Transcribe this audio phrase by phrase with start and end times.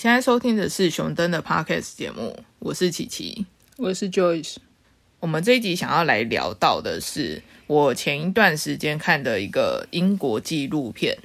[0.00, 3.44] 现在收听的是熊登的 Podcast 节目，我是琪琪，
[3.76, 4.56] 我是 Joyce。
[5.18, 11.18] 我们这一集想要来聊到的是我前一段时间看的一个英国纪录片，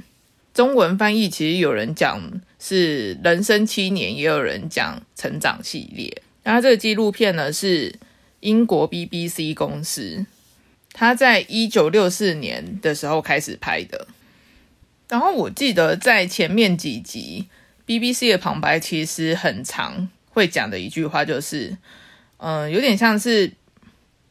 [0.53, 2.21] 中文翻译其实有人讲
[2.59, 6.09] 是《人生七年》，也有人讲《成长系列》。
[6.43, 7.97] 然后这个纪录片呢是
[8.41, 10.25] 英国 BBC 公司，
[10.91, 14.09] 它在一九六四年的时候开始拍的。
[15.07, 17.45] 然后我记得在前面几集
[17.85, 21.77] ，BBC 的旁白其实很长，会讲的一句话就是，
[22.37, 23.53] 嗯，有点像是。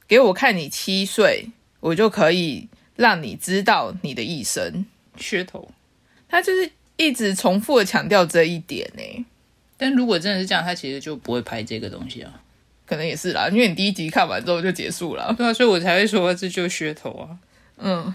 [0.06, 1.48] 给我看你七岁，
[1.80, 4.84] 我就可以让你知道你的一生。
[5.16, 5.70] 噱头，
[6.28, 9.24] 他就是一直重复的强调这一点呢。
[9.78, 12.42] 但如果真的是这样，他其实就不会拍这个东西啊。
[12.84, 15.34] 可能也是啦，因为你第一集看完之后就结束了。
[15.38, 17.38] 对啊，所以我才会说这就噱头啊。
[17.79, 18.14] 嗯，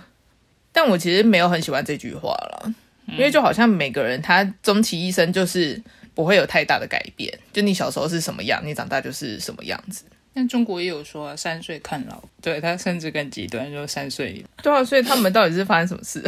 [0.72, 2.72] 但我其实没有很喜欢这句话了，
[3.14, 5.82] 因为就好像每个人他终其一生就是
[6.14, 10.04] 不会有太大的改变，就你小时候是什么样，你长大就是什么样子。
[10.34, 14.46] 但中国也有说啊，三岁看老，对他甚至更极端，就三岁。
[14.62, 16.24] 对啊，所以他们到底是发生什么事？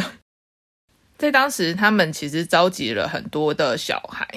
[1.17, 4.27] 在当时，他们其实召集了很多的小孩，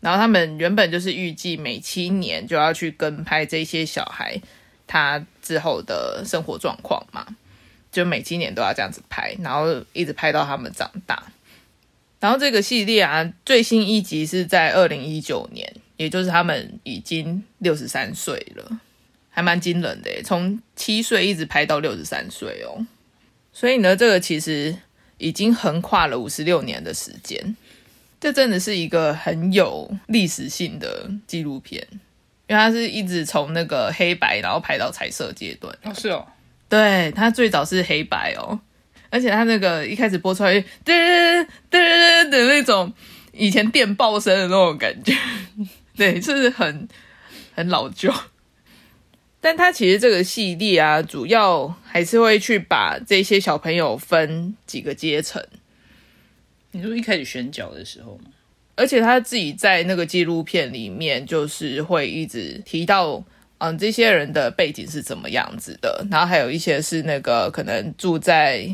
[0.00, 4.40] 然后他们原本就是预计每七年就要去跟拍这些小孩
[4.88, 7.24] 他之后的生活状况嘛，
[7.92, 11.22] 就每七年都要这样子拍，然后一直拍到他们长大。
[12.26, 18.80] 然后这个系列啊，最新一集是在二零一九年，也就是他们已经六十三岁了。
[19.30, 22.84] 还蛮惊人的，从七岁一直拍到六十三岁哦，
[23.52, 24.76] 所以呢，这个其实
[25.18, 27.54] 已经横跨了五十六年的时间，
[28.18, 31.86] 这真的是一个很有历史性的纪录片，
[32.48, 35.72] 因为它是一直从那个黑白，然后拍到彩色阶段。
[35.84, 36.26] 哦，是哦，
[36.68, 38.58] 对，它最早是黑白哦，
[39.10, 42.92] 而且他那个一开始播出来，噔噔噔的那种
[43.32, 45.14] 以前电报声的那种感觉，
[45.96, 46.88] 对，就是很
[47.54, 48.12] 很老旧。
[49.40, 55.40] 但他其实这个系列啊，主要还是会去把这些小朋友分几个阶层。
[56.72, 58.24] 你说一开始选角的时候吗？
[58.74, 63.24] 而且他自己在那个纪录片里面，就是会一直提到，
[63.58, 66.04] 嗯，这些人的背景是怎么样子的。
[66.10, 68.68] 然后还有一些是那个可能住在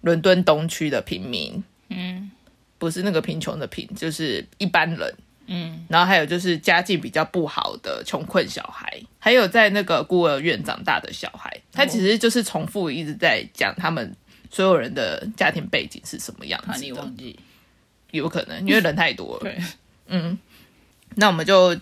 [0.00, 2.30] 伦敦东区的平民，嗯，
[2.78, 5.14] 不是那个贫穷的贫，就是一般人。
[5.52, 14.14] 嗯，然后还有就是家境比较不好的穷困小孩，还有在那个孤儿院长大的小孩，他其实就是重复一直在讲他们
[14.48, 16.78] 所有人的家庭背景是什么样子的。
[16.78, 17.36] 你忘记？
[18.12, 19.40] 有可能，因为人太多了。
[19.40, 19.58] 对，
[20.06, 20.38] 嗯，
[21.16, 21.76] 那我们就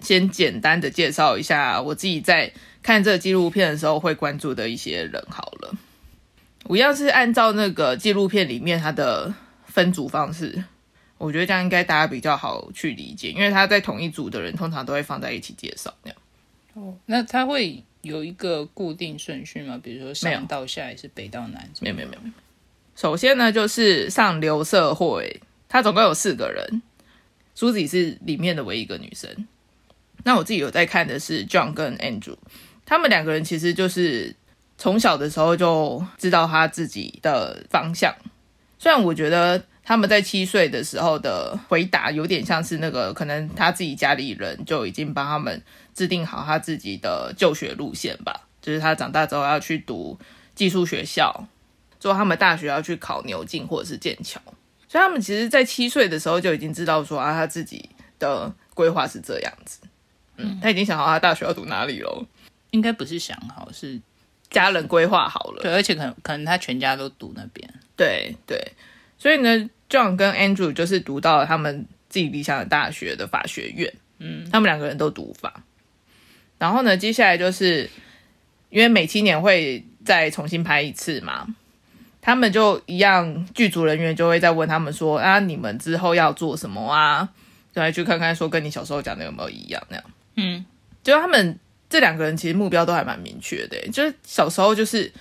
[0.00, 5.72] 先简单的介绍一下我自己在看这个纪录片的时候会关注的一些人好了。
[6.64, 9.34] 我要是按照那个纪录片里面它的
[9.66, 10.64] 分组方式。
[11.18, 16.18] 我觉得这样应该大家比较好去理解，因为他在同一组的人通常都会放在一起介绍那样。
[16.74, 19.78] 哦，那他会有一个固定顺序吗？
[19.80, 21.70] 比如说上到下还是北到南？
[21.80, 22.34] 没有没有没有没有。
[22.96, 26.82] 首先呢，就是上流社会，他总共有四个人，
[27.54, 29.46] 苏子是里面的唯一一个女生。
[30.24, 32.36] 那我自己有在看的是 John 跟 Andrew，
[32.84, 34.34] 他们两个人其实就是
[34.82, 38.12] 从小的时候就知道他自己的方向，
[38.80, 39.62] 虽然我觉得。
[39.84, 45.60] 他们在七岁的时候的回答有点像是那个，可能他自己家里人就已经帮他们
[45.92, 48.46] 制定好他自己的就学路线吧。
[48.60, 50.16] 就是他长大之后要去读
[50.54, 51.48] 技术学校，
[51.98, 54.40] 之后他们大学要去考牛津或者是剑桥。
[54.88, 59.80] 所以他们其实，在七岁的时候就已经知道说啊，他自己的规划是这样子。
[60.36, 62.24] 嗯，他已经想好他大学要读哪里了。
[62.70, 64.00] 应该不是想好，是
[64.52, 65.62] 家人规划好了。
[65.62, 67.68] 对，而且可能可能他全家都读那边。
[67.96, 68.72] 对对。
[69.18, 75.62] 所以呢，John 跟 Andrew 就是读到了他们自己理想的大学的法学院，嗯，他们两个人都读法。
[76.58, 77.88] 然后呢，接下来就是
[78.70, 81.46] 因为每七年会再重新拍一次嘛，
[82.20, 87.28] 他们就一样，剧组人员就会再问他们说：“啊，你们之后要做什么啊？”
[87.74, 90.04] 来去看看，说跟你小时候讲的有没有一样那样。
[90.36, 90.64] 嗯，
[91.02, 91.58] 就他们
[91.92, 95.12] 这两个人其实目标都还蛮明确的，就是小时候就是。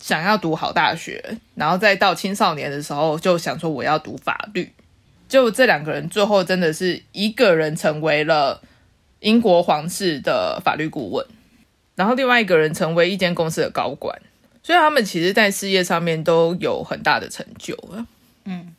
[0.00, 4.70] 想要读好大学，然后再到青少年的时候就想说我要读法律。
[5.30, 8.60] 就这两个人最后真的是一个人成为了
[9.20, 11.26] 英国皇室的法律顾问，
[11.94, 14.20] 然后另外一个人成为一间公司的高管。
[14.62, 18.06] 所以他们其实，在事业上面都有很大的成就了。
[18.44, 18.74] 嗯，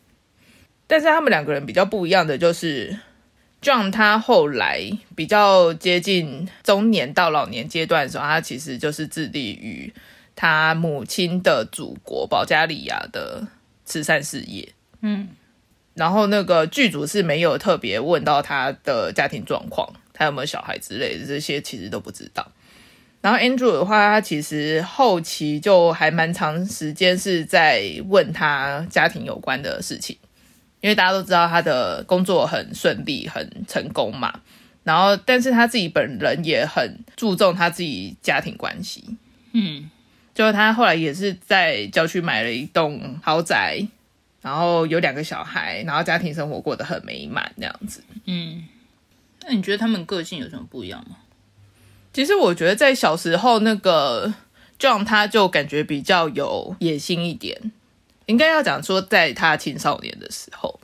[0.86, 3.00] 但是他们两个人比较不一样的就是
[3.62, 9.94] ，John 他后来比较接近中年到老年阶段的时候，他其实就是致力于。
[10.38, 13.48] 他母亲的祖国保加利亚的
[13.86, 14.68] 慈善事业，
[15.00, 15.30] 嗯，
[15.94, 22.52] 然后那个剧组是没有特别问到他的家庭状况，他有没有小孩之类的，这些其实都不知道。
[23.22, 30.18] 然后 Andrew 的话，他其实后期就还蛮长时间是在问他家庭有关的事情，
[30.82, 34.42] 因为大家都知道他的工作很顺利、很成功嘛。
[34.84, 39.04] 然后，但是他自己本人也很注重他自己家庭关系。
[39.54, 39.90] 嗯，
[40.34, 43.88] 就他后来也是在郊区买了一栋豪宅，
[44.42, 48.04] 然后有两个小孩，然后家庭生活过得很美满那样子。
[48.26, 48.64] 嗯，
[49.48, 51.18] 那你觉得他们个性有什么不一样吗？
[52.14, 54.34] 其实我觉得在小时候，那个
[54.80, 57.72] John 他就感觉比较有野心一点，
[58.26, 60.80] 应该要讲说在他青少年的时候，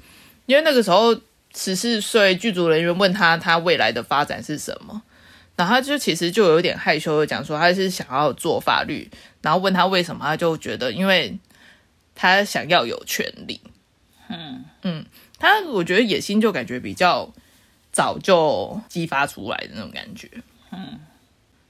[0.45, 1.15] 因为那个时候
[1.55, 5.01] 十四岁，剧组人员问他他未来的发展是什么，
[5.55, 9.09] 然后他就其实就有点害羞的讲说他是想要做法律，
[9.41, 11.37] 然后问他为什么，他就觉得因为
[12.15, 13.59] 他想要有权利。
[14.29, 15.05] 嗯嗯，
[15.39, 17.33] 他我觉得野心就感觉比较
[17.91, 20.29] 早就激发出来的那种感觉。
[20.71, 20.99] 嗯。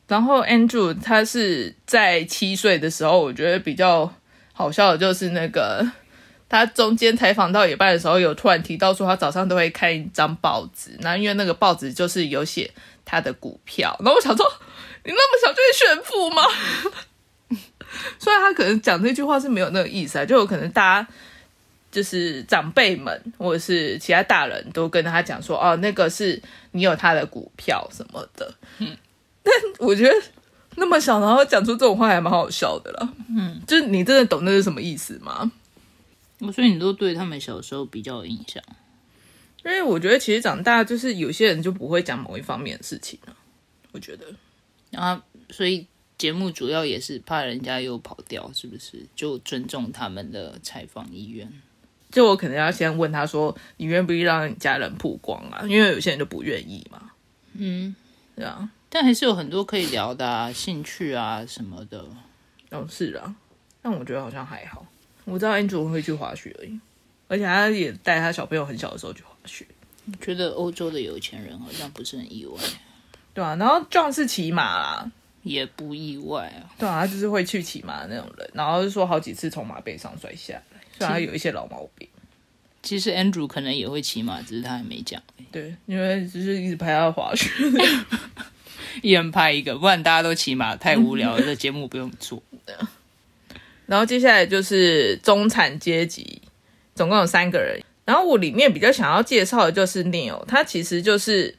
[0.07, 4.13] 然后 Andrew 他是在七岁的时候，我觉得比较
[4.53, 5.85] 好笑的就是那个
[6.49, 12.69] 他中间采访到一半的时候，有突然提到说他早上都会看一张报纸，那因为那个报纸就是有写
[13.05, 13.95] 他的股票。
[13.99, 14.45] 然后我想说，
[15.03, 16.43] 你那么小就会炫富吗？
[18.19, 21.07] 虽然他可能讲这句话是没有那个意思啊，就有可能大家
[21.91, 28.97] 就是长辈们或者是其他大人都跟他讲说，哦，那个是你有他的股票什么的，嗯。
[29.43, 30.13] 但我觉得
[30.75, 33.13] 那么小，然后讲出这种话还蛮好笑的啦。
[33.29, 35.51] 嗯，就是你真的懂那是什么意思吗？
[36.39, 38.63] 我所以你都对他们小时候比较有印象，
[39.63, 43.35] 因为我觉得其实长大就是有些人就不会讲某一方面的事情了。
[43.91, 44.25] 我觉得，
[44.89, 45.85] 然后所以
[46.17, 49.05] 节目主要也是怕人家又跑掉，是不是？
[49.15, 51.51] 就尊重他们的采访意愿。
[52.09, 57.11] 就我可能要先问他说：“你愿不愿意让你家人曝光啊？”因为有些人就不愿意嘛。
[57.53, 57.95] 嗯，
[58.35, 58.69] 对啊。
[58.93, 62.05] 但还是有很多可以聊的啊，兴趣啊什么的。
[62.71, 63.33] 哦，是啊，
[63.81, 64.85] 但我觉得好像还好。
[65.23, 66.77] 我知道 Andrew 会去滑雪而已，
[67.29, 69.65] 而且他也带他小朋友很小的时候去滑雪。
[70.19, 72.59] 觉得欧洲的有钱人好像不是很意外，
[73.33, 73.55] 对啊。
[73.55, 75.11] 然后 John 是骑马啦，
[75.43, 76.67] 也不意外啊。
[76.77, 78.51] 对啊，他就是会去骑马的那种人。
[78.53, 82.05] 然后就说好几次从马背上摔下来，虽然他有一些老毛病。
[82.83, 85.21] 其实 Andrew 可能也会骑马，只是他还没讲。
[85.51, 87.47] 对，因为就是一直拍他滑雪。
[89.01, 91.41] 一人拍一个，不然大家都骑马太无聊了。
[91.45, 92.41] 这节目不用做。
[93.87, 96.41] 然后接下来就是中产阶级，
[96.95, 97.81] 总共有三个人。
[98.05, 101.55] 然后我里面比较想要介绍的就是 Neil，他其实就是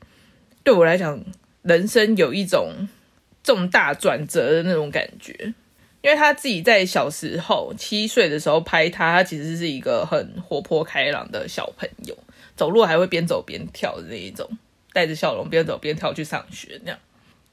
[0.63, 1.23] 对我来讲，
[1.63, 2.89] 人生有一种
[3.43, 5.55] 重大转折的那种感觉。
[6.03, 12.19] 因为他自己在小时候七岁的时候拍他，他其实是一个很活泼开朗的小朋友，
[12.57, 14.51] 走路还会边走边跳的那一种，
[14.93, 16.99] 带着笑容边走边跳去上学那样。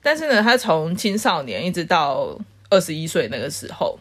[0.02, 4.00] 但是呢，他从青少年一直到二十一岁那个时候，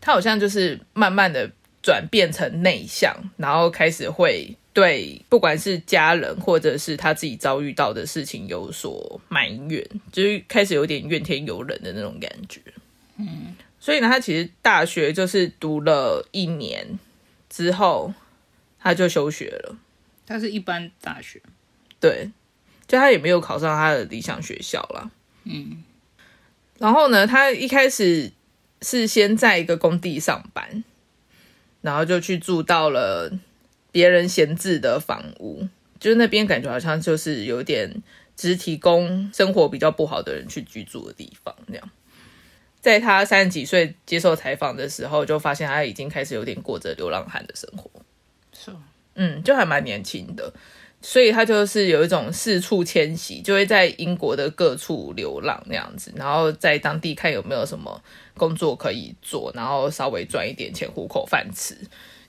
[0.00, 1.50] 他好像就是慢慢的
[1.82, 12.60] 转变成内向，然后开始会对不管是家人或者是他自己遭遇到的事情有所埋怨，就是开始有点怨天尤人的那种感觉。
[13.16, 16.98] 嗯，所以呢，他其实大学就是读了一年
[17.48, 18.12] 之后，
[18.80, 19.76] 他就休学了。
[20.26, 21.40] 他是一般大学，
[22.00, 22.28] 对，
[22.88, 25.10] 就他也没有考上他的理想学校了。
[25.48, 25.84] 嗯，
[26.78, 28.32] 然后呢，他一开始
[28.82, 30.84] 是先在一个工地上班，
[31.80, 33.32] 然后就去住到了
[33.92, 35.68] 别人闲置的房屋，
[36.00, 38.02] 就是那边感觉好像就是有点
[38.36, 41.90] 只提供生活比较不好的人去居住的地方那样。
[42.80, 47.90] 在他三十几岁接受采访的时候，就发现他已经开始有点过着流浪汉的生活，
[48.52, 48.70] 是，
[49.14, 50.52] 嗯，就还蛮年轻的。
[51.08, 58.02] 所以他就是有一种四处迁徙，就会在英国的各处流浪那样子，然后在当地看有没有什么
[58.36, 61.76] 工作可以做，然后稍微赚一点钱糊口饭吃，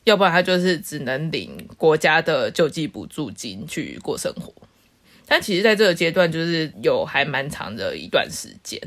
[0.04, 4.54] 要不然他就是只能领国家的救济补助金去过生活。
[5.26, 8.80] 但其实在这个阶段，就是有还蛮长的一段时间，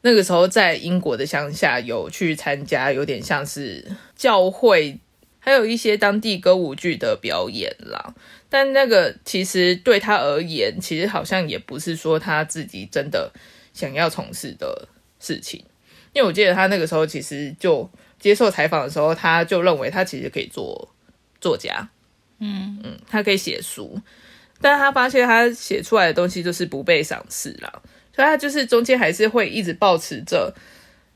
[0.00, 4.98] 那个时候在英国的乡下有去参加，有点像是教会，
[5.38, 8.16] 还有一些当地歌舞剧的表演啦。
[8.50, 13.32] 但那个其实对他而言，其实好像也不是说他自己真的
[13.72, 14.88] 想要从事的
[15.18, 15.64] 事情。
[16.12, 17.88] 因为我记得他那个时候其实就
[18.18, 20.92] 接受采访的时候，他就认为他其实可以做
[21.40, 21.88] 作家，
[22.40, 22.78] 嗯。
[22.82, 24.00] 嗯，他可以写书，
[24.60, 30.52] 但是他发现他写出来的东西就是不被赏识了，所以他就是中间还是会一直保持着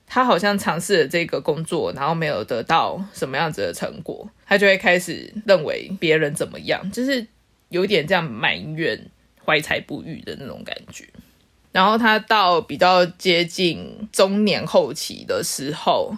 [0.07, 7.27] 他好像尝试了这个工作，然后没有得到什么样子的成果，他就会开始认为别人怎么样，就是
[7.71, 9.11] 有点这样埋怨、
[9.45, 11.09] 怀才不遇的那种感觉。
[11.73, 16.17] 然后他到比较接近中年后期的时候，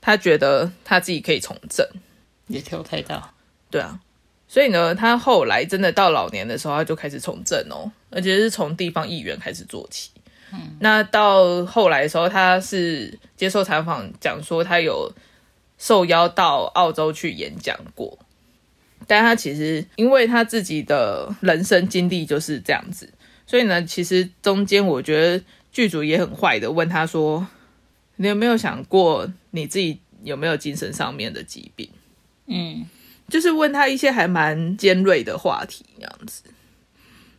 [0.00, 1.84] 他觉得他自己可以从政，
[2.46, 3.34] 也跳太大。
[3.68, 3.98] 对啊，
[4.46, 10.11] 所以呢，他后来真的到老年的时候，他就开始从政哦，而且是从地方议员开始做起。
[10.52, 15.10] 嗯，那到后来的时候，他是接受采访讲说，他有
[15.78, 18.18] 受邀到澳洲去演讲过，
[19.06, 23.12] 但他其实因为他自己的人生经历就是这样子。
[23.46, 27.46] 所以呢，其实中间我觉得剧组也很坏的，问他说
[28.16, 31.88] ：“你有没有想过你自己有没有精神上面的疾病？”
[32.46, 32.86] 嗯，
[33.28, 36.42] 就是问他一些还蛮尖锐的话题这样子。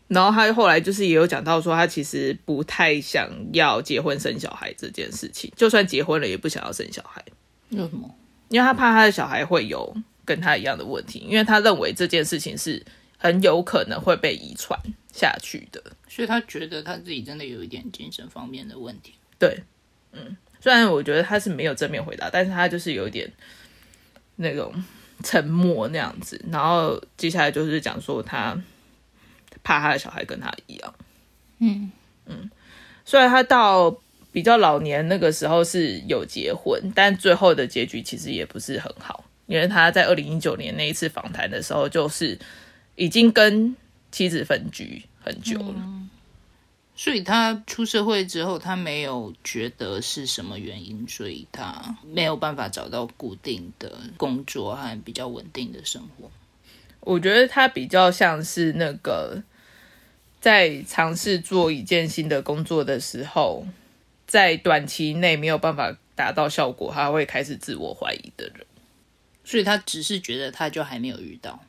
[0.08, 7.24] 然后他后来就是也有讲到说，他其实不太想要结婚生小孩这件事情，就算结婚了也不想要生小孩。
[7.70, 8.14] 为什么？
[8.50, 12.84] 因为他怕他的小孩会有跟他一样的问题，因为他认为这件事情是
[13.18, 14.80] 很有可能会被遗传
[15.12, 15.82] 下去的。
[16.08, 19.16] 所以他觉得他自己真的有一点精神方面的问题。
[19.40, 19.64] 对，
[20.12, 23.32] 嗯，虽然我觉得他是没有正面回答，但是他就是有一点
[24.36, 24.72] 那种
[25.24, 26.40] 沉默那样子。
[26.52, 28.56] 然后接下来就是讲说他
[29.64, 30.94] 怕他的小孩跟他一样。
[31.60, 31.92] 嗯
[32.26, 32.50] 嗯，
[33.06, 33.96] 虽然他到
[34.32, 42.38] 比较老年那个时候是有结婚，但最后的结局其实也不是很好，因为他在二零一九年那一次访谈的时候，就是
[42.96, 43.76] 已经跟
[44.12, 45.04] 妻子分居。
[45.26, 45.76] 很久了，
[46.98, 56.30] 所以他出社会之后，他没有觉得是什么原因，所以他没有办法找到固定的工作和比较稳定的生活。
[57.00, 59.42] 我觉得他比较像是那个
[60.44, 63.66] 在尝试做一件新的工作的时候，
[64.28, 68.66] 在短期内没有办法达到效果，他会开始自我怀疑的人。
[69.46, 71.64] 所以他只是觉得他就还没有遇到，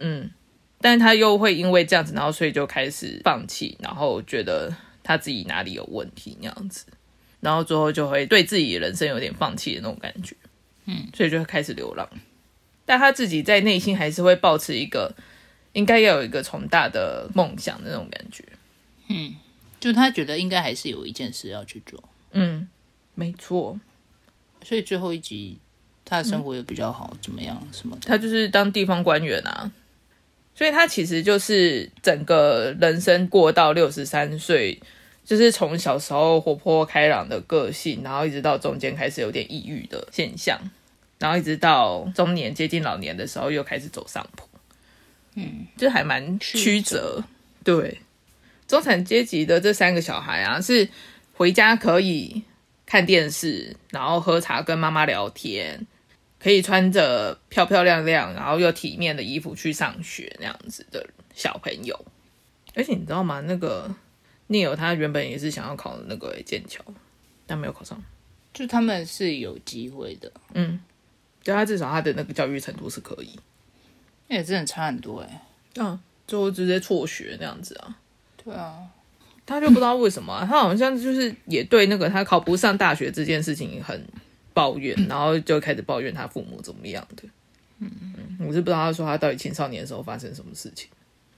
[0.00, 0.30] 嗯。
[0.78, 6.84] 但他又会因为这样子，然后所以就开始放弃，然后觉得他自己哪里有问题那样子，
[7.40, 10.36] 然后最后就会对自己的人生有点放弃的那种感觉，
[10.84, 12.06] 嗯，所以就会开始流浪。
[12.84, 15.14] 但他自己在内心还是会保持一个
[15.78, 18.42] 应该要有一个重大的梦想的那种感觉，
[19.06, 19.36] 嗯，
[19.78, 22.68] 就他觉得应该还是有一件事要去做，嗯，
[23.14, 23.78] 没错。
[24.64, 25.56] 所以最后一集
[26.04, 27.56] 他的生活也比较好，怎么样？
[27.70, 27.96] 什么？
[28.02, 29.70] 他就是当地方官员啊。
[30.52, 34.80] 所以他其实就是整个人生过到六十三岁，
[35.24, 40.58] 就是从小时候活泼开朗的个性，然后一直到中间开始有点抑郁的现象，
[41.20, 44.47] 然后一直到中年接近老年的时候又开始走上坡，
[45.38, 47.22] 嗯，就还蛮曲折。
[47.64, 48.00] 对，
[48.66, 50.88] 中产阶级的这三个小孩啊，是
[51.34, 52.42] 回家可以
[52.84, 55.86] 看电视，然后喝茶跟妈妈聊天。
[56.40, 61.04] 可以穿着漂漂亮亮，然后又体面的衣服去上学那样子的
[61.34, 62.06] 小朋友，
[62.76, 63.40] 而且你知道吗？
[63.40, 63.92] 那个
[64.48, 66.80] Neil 他原本也是想要考那个剑桥，
[67.44, 68.00] 但没有考上。
[68.54, 70.78] 就他们是有机会的，嗯，
[71.42, 73.36] 就他至少他的那个教育程度是可以，
[74.28, 75.42] 那也真的差很多哎。
[75.76, 77.98] 嗯，最后直接辍学那样子啊？
[78.44, 78.78] 对啊，
[79.44, 84.02] 他就不知道为什么，他好像就是也对那个他考不上大学这件事情很。
[84.54, 87.22] 抱怨，然后就开始抱怨他父母怎么样的。
[87.78, 90.88] 嗯嗯，我是不知道他说他到底青少年的时候发生什么事情。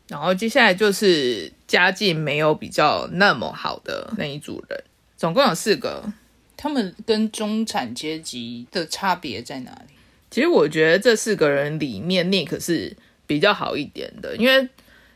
[0.08, 4.84] 然后接下来就是家境没有比较那么好的那一组人，
[5.18, 6.10] 总共有四个。
[6.56, 9.92] 他们跟中产阶级的差别在哪里？
[10.30, 12.96] 其实我觉得这四个人里面，Nick 是
[13.26, 14.68] 比较好一点的，因为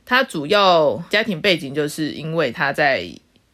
[0.04, 3.08] 他主要家庭背景就是因为他在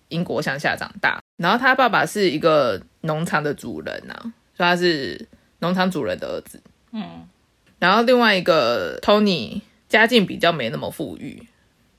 [0.08, 4.32] 英国乡下长大，然后他爸爸是一个农场的主人呐。
[4.56, 5.26] 他是
[5.60, 6.60] 农场主人的儿子，
[6.92, 7.26] 嗯，
[7.78, 11.42] 然后另外一个 Tony 家境比较没那么富裕。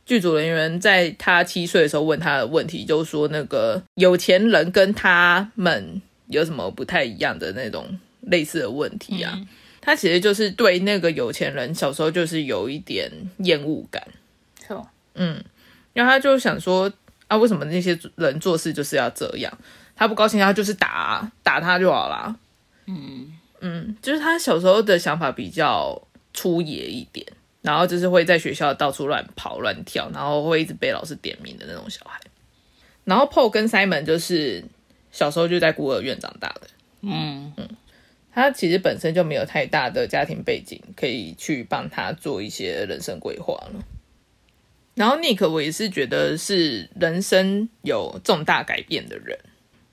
[0.05, 9.39] 剧组人员在他七岁的时候问他的问题，就说那个有钱人跟他们有什么不太一样的那种类似的问题啊？
[9.81, 14.05] 他其实就是对那个有钱人小时候就是有一点厌恶感，
[14.55, 15.43] 错，嗯，
[15.93, 16.91] 然后他就想说
[17.27, 19.51] 啊，为什么那些人做事就是要这样？
[19.95, 22.35] 他不高兴，他就是打打他就好啦。
[22.85, 25.99] 嗯嗯，就是他小时候的想法比较
[26.33, 27.25] 粗野一点，
[27.61, 32.19] 然后就是会在学校到处乱跑乱跳，然后会一直被老师点名的那种小孩。
[33.03, 34.63] 然后 Paul 跟 Simon 就是
[35.11, 36.61] 小时候就在孤儿院长大的。
[37.01, 37.67] 嗯嗯，
[38.33, 43.83] 他其实本身就没有太大的家庭背景，可以去帮他做一些人生规划了。
[44.95, 49.37] 然后 Nick 我也是觉得是人生有重大改变的人。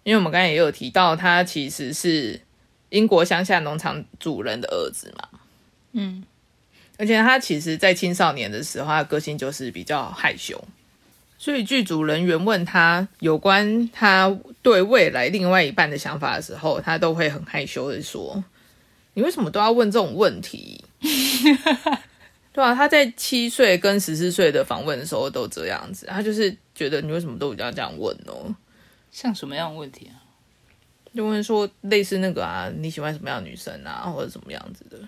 [0.05, 2.41] 因为我们刚才也有提到，他其实是
[2.89, 5.29] 英国乡下农场主人的儿子嘛。
[5.93, 6.25] 嗯，
[6.97, 10.63] 而且他其实，在青少年的时候，他的个性就是比较害羞。
[11.39, 18.43] 所以剧组人员问他有关他对未来另外一半的想法的时候，他都会很害羞的说
[19.15, 20.85] ：“你为什么都要问这种问题？”
[22.53, 28.53] 对啊，他在七岁跟十四岁的访问的时候都这样子，他就是觉得你为什么都要这样问哦？
[29.13, 30.19] 像什么样的问题啊？
[31.15, 34.99] 就问说类似那个啊，你喜欢什么样的女生啊，或者什么样子的，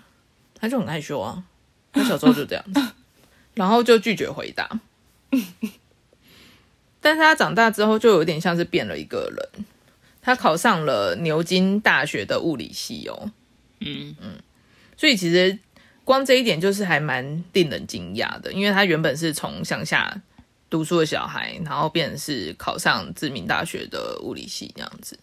[0.55, 1.43] 他就很害羞啊。
[1.91, 2.81] 他小时候就这样子，
[3.53, 4.79] 然后就拒绝回答。
[7.01, 9.65] 但是他长大之后就有点像是变了一个人。
[10.21, 13.31] 他考上了牛津大学的物理系哦。
[13.79, 14.39] 嗯嗯，
[14.95, 15.57] 所以其实
[16.03, 20.21] 光这一点就是还蛮令人惊讶的，因为他原本是从乡下
[20.69, 25.17] 读书的小孩，然后变成是考上知名大学的物理系这样子。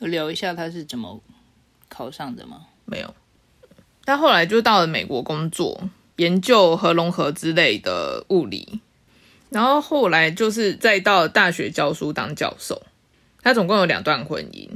[0.00, 1.18] 聊一下他是怎么
[1.88, 2.66] 考上的吗？
[2.84, 3.14] 没有。
[4.04, 8.80] 他后来就到了美国工作，研究核融合之类的物理。
[9.50, 12.82] 然后后来就是再到大学教书当教授，
[13.42, 14.68] 他总共有两段婚姻。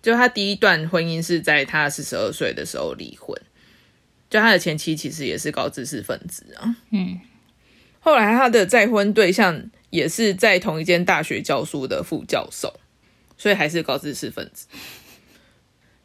[0.00, 3.36] 就他第一段婚姻是在他四十二岁的时候离婚，
[4.30, 6.76] 就他的前妻其实也是高知识分子啊。
[6.90, 7.18] 嗯，
[7.98, 12.78] 后来他的再婚对象也是在同一间大学教书的副教授，
[13.36, 14.68] 所以还是高知识分子。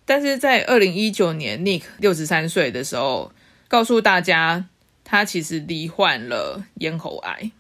[0.06, 3.32] 但是在二零一九年，Nick 六十三岁的时候，
[3.68, 4.68] 告诉大家
[5.04, 7.52] 他其实罹患了咽喉癌。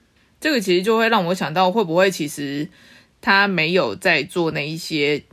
[0.43, 2.67] 这个其实就会让我想到，会不会其实
[3.21, 5.23] 他没有在做那一些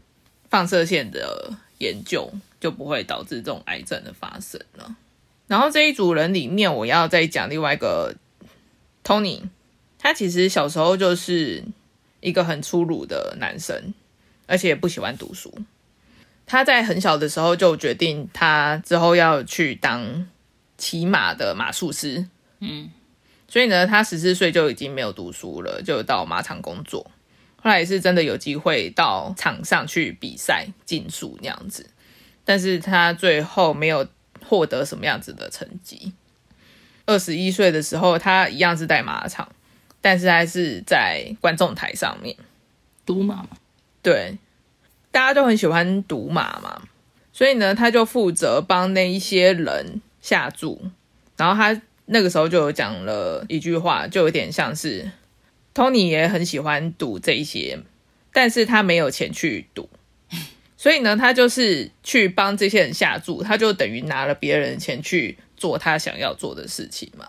[0.49, 4.95] 放射线的研究，就不会导致这种癌症的发生呢？
[5.49, 8.15] 然后这一组人里面，我要再讲另外一个
[9.03, 9.41] Tony，
[9.99, 11.65] 他其实小时候就是
[12.21, 13.93] 一个很粗鲁的男生，
[14.47, 15.53] 而且不喜欢读书。
[16.47, 20.29] 他在很小的时候就决定，他之后要去当
[20.79, 22.29] 骑马的马术师。
[22.61, 22.93] 嗯。
[23.51, 27.11] 所以呢，他十四岁就已经没有读书了，就到马场工作。
[27.61, 31.91] 后来也是真的有机会到场上去比赛竞速那样子，
[32.45, 34.07] 但是他最后没有
[34.47, 36.13] 获得什么样子的成绩。
[37.07, 39.51] 二十一岁的时候，他一样是在马场，
[40.01, 42.37] 但是还是在观众台上面
[43.05, 43.49] 赌马嘛。
[44.01, 44.39] 对，
[45.11, 46.83] 大家都很喜欢赌马嘛，
[47.33, 50.81] 所以呢，他就负责帮那一些人下注，
[51.37, 51.83] 然后他。
[52.13, 55.09] 那个时候就有讲了一句话，就有点像是
[55.73, 57.79] Tony 也很喜欢赌这一些，
[58.33, 59.89] 但是他没有钱去赌，
[60.77, 67.29] 所以呢，他就是去帮这些人下注，他就等于拿了别人的钱去做他想要做的事情嘛。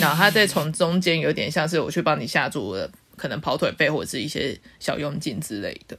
[0.00, 5.96] 然后他再从中间有点像是我去帮你下注的，可能跑腿费或者是一些小佣金之类的。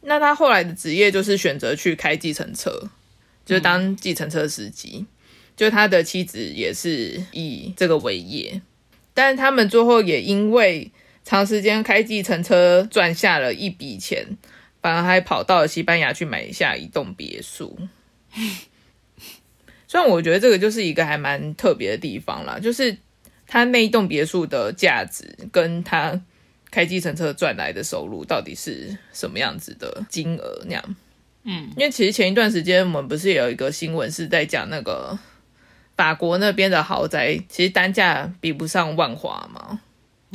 [0.00, 2.90] 那他后来的职业就是选择去开计程车，
[3.44, 5.06] 就是当计程车司机。
[5.56, 8.60] 就他的妻子也是以这个为业，
[9.14, 10.92] 但是他们最后也因为
[11.24, 14.36] 长时间开计程车赚下了一笔钱，
[14.82, 17.78] 反而还跑到了西班牙去买下一栋别墅。
[19.88, 22.98] 虽然我觉得这个就是一个还蛮特别的地方啦，就是
[23.46, 26.20] 他那一栋别墅的价值跟他
[26.70, 30.96] 开计程车赚来的收入到底是什么样子的金额那样。
[31.44, 35.18] 嗯，因为其实前一段时间我们不是有一个新闻是在讲那个。
[35.96, 39.80] 法国那边的豪宅其实单价比不上万华嘛，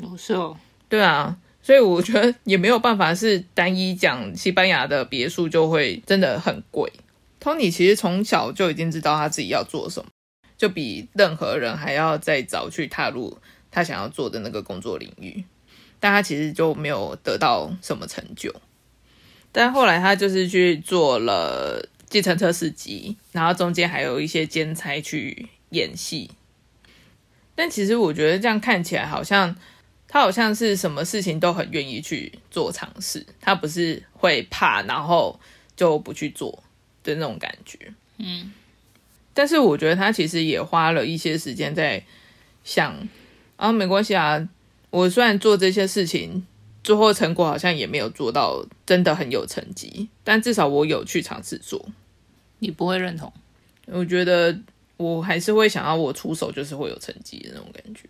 [0.01, 0.57] 哦是哦，
[0.89, 6.91] 对啊，所以我觉得也没有办法是单一讲西班牙的别墅就会真的很贵。
[7.39, 10.09] Tony 其实从小就已经知道他自己要做什么，
[10.57, 13.37] 就比任何人还要再早去踏入
[13.69, 15.43] 他想要做的那个工作领域，
[15.99, 18.51] 但他其实就没有得到什么成就。
[19.51, 21.87] 但后来他就是去做了。
[22.11, 26.29] 计程车司机，然后中间还有一些兼差去演戏，
[27.55, 29.55] 但其实我觉得这样看起来好像
[30.09, 35.39] 他好像是什么事情都很愿意去做尝试，他不是会怕然后
[35.77, 36.61] 就不去做
[37.01, 37.93] 的那种感觉。
[38.17, 38.51] 嗯，
[39.33, 42.03] 但是我觉得他其实也花了一些时间在
[42.65, 43.07] 想
[43.55, 44.49] 啊，没关系啊，
[44.89, 46.45] 我虽然做这些事情。
[46.83, 51.85] 最后成果好像也没有做到真的很有成绩，但至少我有去尝试做。
[52.59, 53.31] 你不会认同？
[53.87, 54.57] 我觉得
[54.97, 58.01] 我还是会想要我出手就是会有成绩的那种感觉。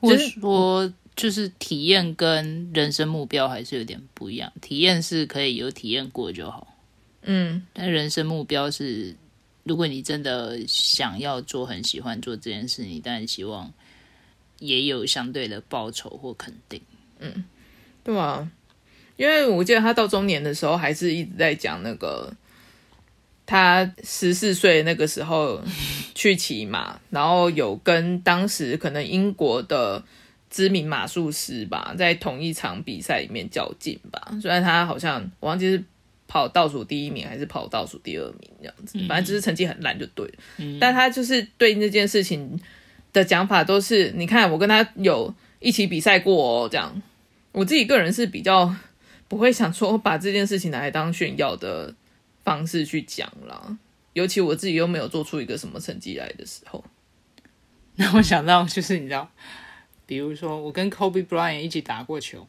[0.00, 4.52] 或者说，就是体验跟人生目标还是有点不一样。
[4.60, 6.76] 体验是可以有体验过就好，
[7.22, 9.14] 嗯，但人生目标是，
[9.62, 13.72] 如果你真的想要做，很喜欢做这件事，你当然希望
[14.58, 16.80] 也有相对的报酬或肯定，
[17.20, 17.44] 嗯。
[18.04, 18.48] 对啊，
[19.16, 22.32] 因为我记得他到中年的时候，还是一直在讲那个
[23.46, 25.62] 他十四岁那个时候
[26.14, 30.02] 去骑马， 然后有跟当时可能英国的
[30.50, 34.32] 知名马术师吧，在同一场比赛里面较劲吧。
[34.40, 35.84] 虽然他好像我忘记是
[36.26, 40.34] 跑倒数第一名还是跑倒数第二名这样子，反正就是成绩很烂就对了。
[40.80, 42.58] 但他就是对那件事情
[43.12, 47.00] 的讲法都是，你看我跟他有一起比赛过哦，这样。
[47.52, 48.74] 我自己个人是比较
[49.28, 51.94] 不会想说把这件事情拿来当炫耀的
[52.42, 53.78] 方式去讲啦，
[54.14, 56.84] 尤其我自己又没有做出一个什么成绩来的时候。
[57.96, 59.30] 那我想到就是你知道，
[60.06, 62.46] 比如说我跟 Kobe Bryant 一起打过球，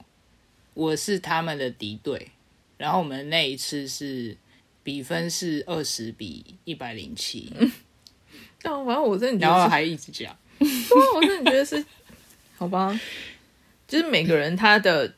[0.74, 2.30] 我是他们的敌对，
[2.78, 4.38] 然后我们那一次是
[4.84, 7.52] 比分是二十比一百零七，
[8.62, 11.86] 但反正我真的觉然后还一直讲， 我真的觉得是，
[12.56, 12.98] 好吧，
[13.94, 15.14] 就是每个人他的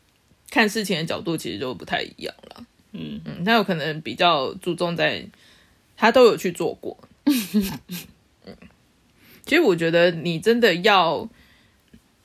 [0.52, 2.66] 看事情的角度其实就不太一样了。
[2.92, 5.26] 嗯嗯，他有可能比较注重在
[5.96, 6.98] 他都有去做过。
[8.46, 8.54] 嗯，
[9.46, 11.30] 其实我觉得你真的要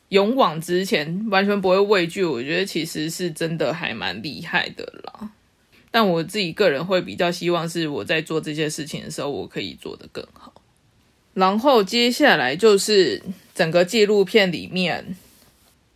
[0.08, 5.30] 勇往直前，完全不会畏惧，我觉得其实是真的还蛮厉害的啦。
[5.92, 10.52] 但我自己个人会比较希望是我在做这些事情的时候，我可以做得更好。
[11.32, 13.22] 然后接下来就是
[13.54, 15.14] 整个纪录片里面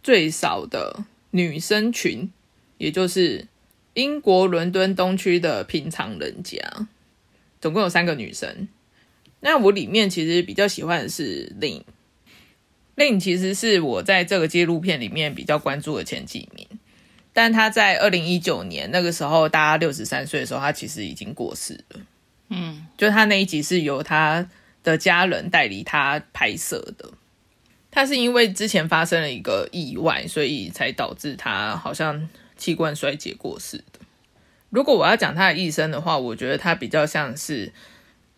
[0.05, 2.31] 最少的女生群，
[2.77, 3.49] 也就是
[3.95, 6.61] 英国伦敦东区的平常人家，
[7.59, 8.69] 总共有三个女生。
[9.41, 11.83] 那我里面其实比较喜欢的是 Lin。
[12.97, 16.69] Lin 其实是我在这个纪录片里面比较关注的前几名，
[17.33, 22.01] 但她在二零一九年那个时候，大家六十三岁的时候，她其实已经过世了。
[22.51, 24.47] 嗯，就她那一集是由她
[24.83, 27.11] 的家人代理她拍摄的。
[27.95, 34.01] 他是因为之前发生了一个意外，所以才导致他好像器官衰竭过世的。
[34.69, 37.73] 如果我要讲他的一生的话，我觉得他比较像是，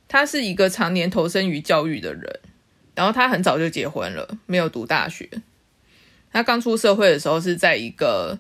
[0.09, 2.40] 他是一个常年投身于教育的人，
[2.95, 5.27] 然后他很早就结婚了，没有读大学。
[6.31, 8.38] 他刚出社会的时候是在一个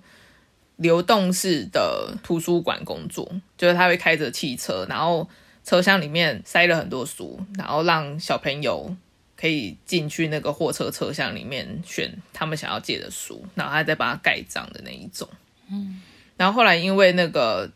[0.76, 3.26] 流动式的图书馆工作，
[3.56, 5.26] 就是他会开着汽车，然后
[5.64, 8.94] 车厢里面塞了很多书，然后让小朋友
[9.36, 15.28] 可以进去那个货车车厢里面选他们想要借的书，然后他再帮他盖章的那一种。
[15.70, 16.00] 嗯，
[16.36, 17.70] 然后后来因为那个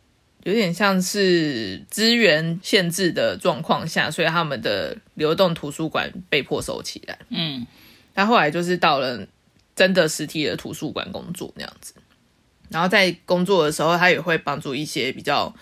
[0.44, 7.18] 有点像是资源限制的状况下，所以他们的流动图书馆被迫收起来。
[7.28, 7.66] 嗯，
[8.14, 9.26] 他后来就是到了
[9.76, 11.92] 真的实体的图书馆工作那样子。
[12.70, 15.54] 然后在工作的时候，他也会帮助一些比较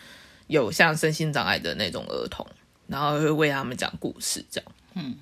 [0.47, 2.47] 有像身心障碍的那种儿童，
[2.87, 4.73] 然后会为他们讲故事这样。
[4.95, 5.17] 嗯。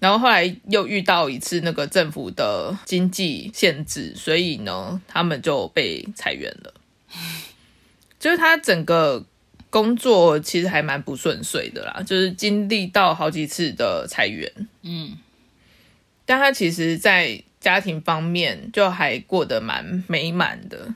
[0.00, 6.74] 然后后来又遇到一次那个政府的经济限制，所以呢，他们就被裁员了。
[8.18, 9.24] 就是他整个
[9.70, 14.50] 工作其实还蛮不顺遂的啦，就是经历到好几次的裁员。
[14.82, 15.16] 嗯，
[16.26, 20.94] 但他其实，在家庭方面就还过得蛮美满的。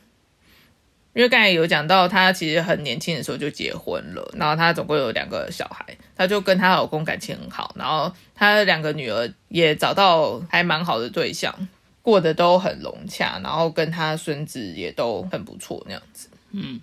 [1.15, 11.55] 因为刚才有讲到，他其实很年轻的时候就结婚了，然后他总共有两个小孩，她就跟她老公感情很好，然后她两个女儿也找到还蛮好的对象，
[12.03, 16.29] 过得都很融洽，然后跟她孙子也都很不错那样子。
[16.53, 16.81] 嗯，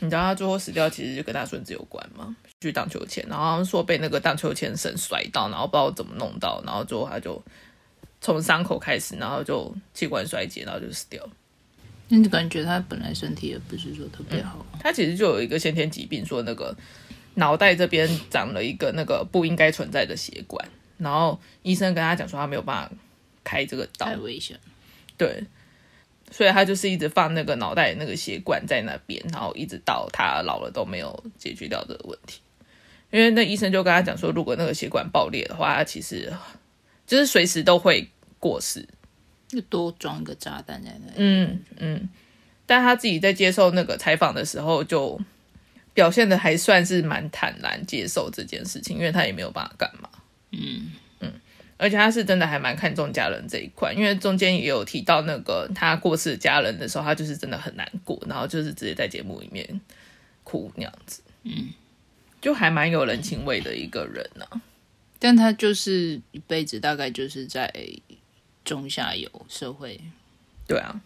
[0.00, 2.36] 你知道她最后死掉，其实就跟她孙子有关吗？
[2.60, 7.40] 去荡秋千，然后好像说被那个荡秋千绳甩到，然后不知道怎么弄到，然后最后她就
[8.20, 11.30] 从伤口开始，然后就器官衰竭，然后就死掉了。
[12.08, 16.74] 那你感觉他本来身体也不是说特别好，他其实就有一个先天疾病，说那个
[17.38, 22.90] 脑袋这边长了一个那个不应该存在的血管，然后医生跟他讲说他没有办法
[23.42, 24.62] 开这个刀太，危险了。
[25.16, 25.44] 对，
[26.30, 32.40] 所以他就是一直放那个脑袋那个血管在那边，然后一直到他老了都没有解决掉这个问题。
[33.10, 36.32] 因为那医生就跟他讲说，如果那个血管爆裂的话，他其实
[37.06, 38.86] 就是随时都会过世。
[39.48, 41.14] 就多装一个炸弹在那里。
[41.16, 42.08] 嗯嗯，
[42.66, 45.18] 但他自己在接受那个采访的时候，就
[45.94, 50.08] 表现的还算是蛮坦然接受这件事情，因为他也没有办法干嘛。
[50.50, 51.32] 嗯嗯，
[51.76, 59.80] 而且他是真的还蛮看重家人这一块，因为中间也有提到那个他过世的家人的时候，他就是真的很难过，然后就是直接在节目里面
[60.44, 61.20] 哭那样子。
[61.42, 61.70] 嗯，
[62.40, 64.46] 就还蛮有人情味的一个人呢、
[65.18, 67.72] 但他就是一辈子大概就是在
[68.64, 70.00] 中下游社会。
[70.66, 71.00] 对啊，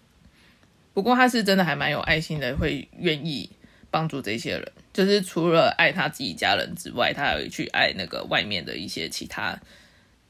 [0.92, 3.48] 不过他是真的还蛮有爱心的，会愿意
[3.92, 4.72] 帮助这些人。
[4.92, 9.56] 就是除了爱他自己家人之外，他还会去爱那个外面的一些其他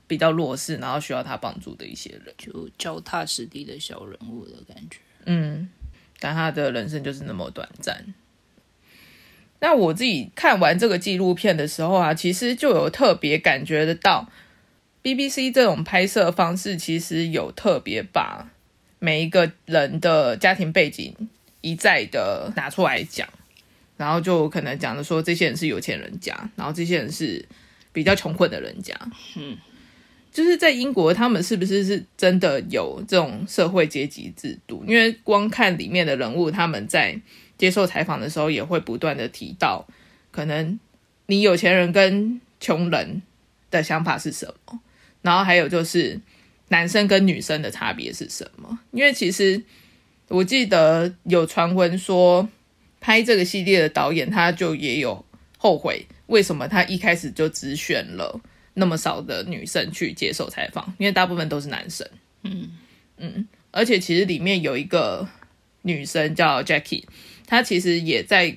[0.07, 2.35] 比较弱势，然后需要他帮助的一些人。
[2.37, 4.99] 就脚踏实地的小人物的感觉。
[5.25, 5.71] 嗯，
[6.21, 8.13] 但他的人生就是那么短暂。
[9.61, 14.29] 那我自己看完这个纪录片的时候啊，其实就有特别感觉得到
[15.05, 18.51] ，BBC 这种拍摄方式其实有特别把
[18.99, 21.29] 每一个人的家庭背景
[21.61, 23.29] 一再的拿出来讲，
[23.97, 27.45] 然后就可能讲的说这些人是有钱人家，然后这些人是
[27.93, 28.95] 比较穷困的人家，
[29.37, 29.57] 嗯，
[30.33, 34.85] 就是在英国，他们是不是是真的有这种社会阶级制度？
[34.87, 37.21] 因为光看里面的人物，他们在。
[37.59, 39.87] 接受采访的时候，也会不断的提到，
[40.33, 40.81] 可能
[41.27, 43.23] 你有钱人跟穷人
[43.71, 44.81] 的想法是什么，
[45.21, 46.21] 然后还有就是
[46.71, 48.81] 男生跟女生的差别是什么？
[48.91, 49.63] 因为其实
[50.27, 52.49] 我记得有传闻说，
[53.03, 55.23] 拍这个系列的导演他就也有
[55.59, 58.41] 后悔，为什么他一开始就只选了
[58.75, 62.09] 那么少的女生去接受采访，因为大部分都是男生。
[62.45, 62.71] 嗯
[63.19, 65.29] 嗯，而且其实里面有一个
[65.83, 67.03] 女生叫 Jackie。
[67.47, 68.57] 她其实也在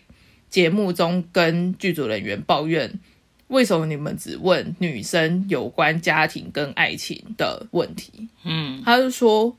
[0.49, 2.99] 节目中跟剧组人员抱怨，
[3.47, 8.29] 为什么你们只问女生有关家庭跟爱情的问题？
[8.45, 9.58] 嗯，她就说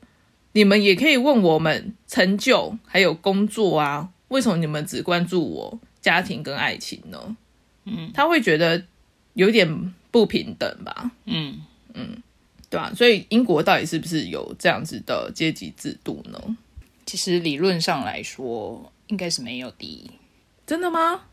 [0.53, 7.37] 你们也可以问我们成就还有工作啊，为什么你们只关注我家庭跟爱情呢？
[7.85, 8.85] 嗯，他会觉得
[9.35, 11.11] 有点不平等吧？
[11.25, 11.61] 嗯
[11.95, 12.23] 嗯，
[12.69, 12.93] 对吧？
[12.95, 16.57] 所以英国到底是不是有这样子的阶级制度呢？
[17.05, 18.93] 其实理论上来说。
[19.09, 20.11] 应该是没有第一，
[20.67, 21.27] 真的吗？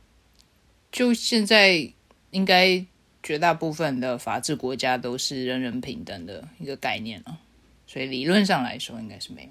[0.92, 1.92] 就现在，
[2.30, 2.86] 应该
[3.24, 7.40] 绝大部分的法治国家都是人人平等的一个概念了，
[7.88, 9.50] 所以理论上来说应该是没有。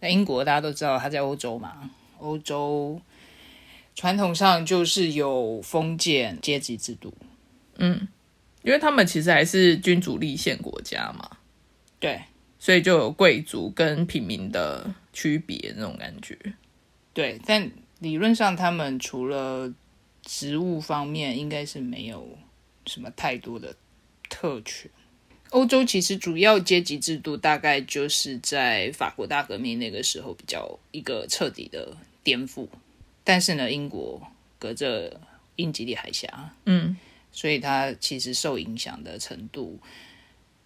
[0.00, 1.88] 在英国大家都知道，它在欧洲嘛，
[2.24, 2.98] 欧洲
[3.94, 7.12] 传统上就是有封建阶级制度，
[7.76, 8.08] 嗯，
[8.62, 11.36] 因为他们其实还是君主立宪国家嘛，
[12.00, 12.22] 对，
[12.58, 16.38] 所以就有贵族跟平民的区别那种感觉。
[17.12, 19.72] 对，但理论上他们除了
[20.22, 22.38] 职务方面，应该是没有
[22.86, 23.76] 什么太多的
[24.28, 24.90] 特权。
[25.50, 32.66] 欧洲其实主要阶级制度大概就是在法国大革命那个时候比较一个彻底的颠覆，
[33.22, 34.20] 但是呢，英国
[34.58, 35.20] 隔着
[35.54, 36.96] 英吉利海峡，嗯，
[37.30, 39.78] 所以它其实受影响的程度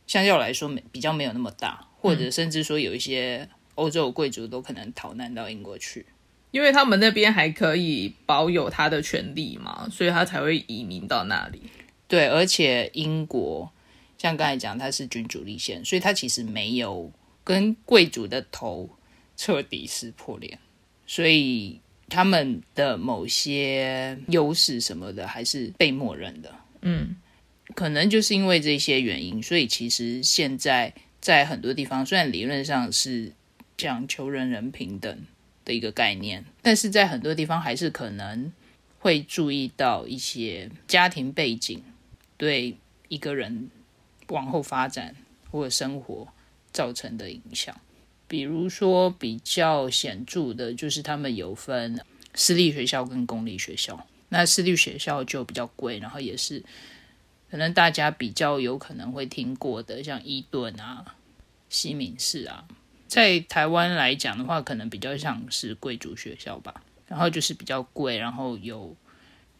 [0.06, 6.06] 相较来说没比较没有那么大，或者甚至说有一些欧洲贵族都可能逃难到英国去。
[6.50, 11.60] 因为他们那边还可以保有他的权利嘛，所以他才会移民到那里。
[12.06, 13.70] 对，而且英国
[14.16, 17.12] 像刚才讲，他是君主立宪，所以他其实没有
[17.44, 18.88] 跟贵族的头
[19.36, 20.58] 彻底撕破脸，
[21.08, 26.54] 所以他们的某些优势什么的还是被默认的。
[26.82, 27.16] 嗯，
[27.74, 33.32] 可能就是因为这些原因，所以其实现在在很多地方，虽然理论上是
[33.76, 35.18] 讲求人人平等。
[35.64, 38.50] 的一个概念，但是在很多地方还是可能
[39.00, 41.84] 会注意到一些家庭背景
[42.38, 42.74] 对
[43.08, 43.68] 一个人
[44.28, 45.14] 往后发展
[45.50, 46.26] 或者生活
[46.72, 47.78] 造成的影响。
[48.28, 52.00] 比如说比较显著的，就是他们有分
[52.34, 54.06] 私立学校跟公立学校。
[54.28, 56.62] 那私立学校就比较贵，然后也是
[57.50, 61.16] 可能大家比较有可能会听过的，像伊顿啊、
[61.70, 62.68] 西敏寺啊。
[63.06, 68.94] 在台湾来讲的话，可能比较像是贵族学校吧，然后就是比较贵，然后有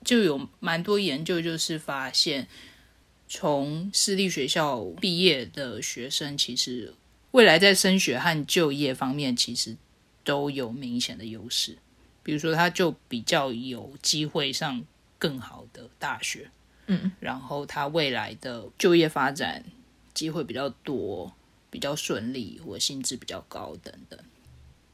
[0.04, 2.46] 就有蛮多研究，就是发现
[3.26, 6.92] 从私立学校毕业的学生，其实
[7.38, 9.76] 未来在升学和就业方面，其实
[10.24, 11.78] 都有明显的优势。
[12.24, 14.84] 比如说，他就比较有机会上
[15.20, 16.50] 更好的大学，
[16.88, 19.64] 嗯，然后他未来的就业发展
[20.12, 21.32] 机会比较多。
[21.70, 24.18] 比较顺利，或薪资比较高等等，